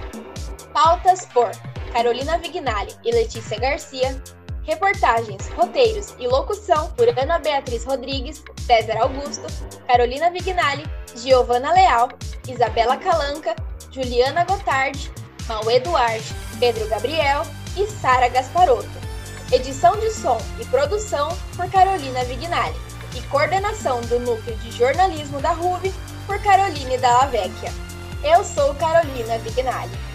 Pautas 0.72 1.26
por 1.26 1.50
Carolina 1.92 2.38
Vignali 2.38 2.92
e 3.04 3.12
Letícia 3.12 3.58
Garcia. 3.58 4.20
Reportagens, 4.64 5.48
roteiros 5.50 6.14
e 6.18 6.26
locução 6.26 6.90
por 6.92 7.08
Ana 7.16 7.38
Beatriz 7.38 7.84
Rodrigues, 7.84 8.42
César 8.66 8.98
Augusto, 8.98 9.46
Carolina 9.86 10.28
Vignali, 10.30 10.84
Giovana 11.14 11.72
Leal, 11.72 12.08
Isabela 12.48 12.96
Calanca, 12.96 13.54
Juliana 13.92 14.44
Gotardi, 14.44 15.12
Mauê 15.46 15.78
Duarte, 15.78 16.34
Pedro 16.58 16.88
Gabriel 16.88 17.42
e 17.76 17.86
Sara 17.86 18.28
Gasparotto. 18.28 19.06
Edição 19.52 19.96
de 20.00 20.10
som 20.10 20.38
e 20.60 20.64
produção 20.64 21.28
por 21.56 21.70
Carolina 21.70 22.24
Vignali 22.24 22.85
e 23.16 23.22
coordenação 23.22 24.00
do 24.02 24.20
Núcleo 24.20 24.56
de 24.58 24.70
Jornalismo 24.70 25.40
da 25.40 25.52
RUV 25.52 25.92
por 26.26 26.38
Caroline 26.40 26.98
Dalla 26.98 27.26
Vecchia. 27.26 27.72
Eu 28.22 28.44
sou 28.44 28.74
Carolina 28.74 29.38
Vignali. 29.38 30.05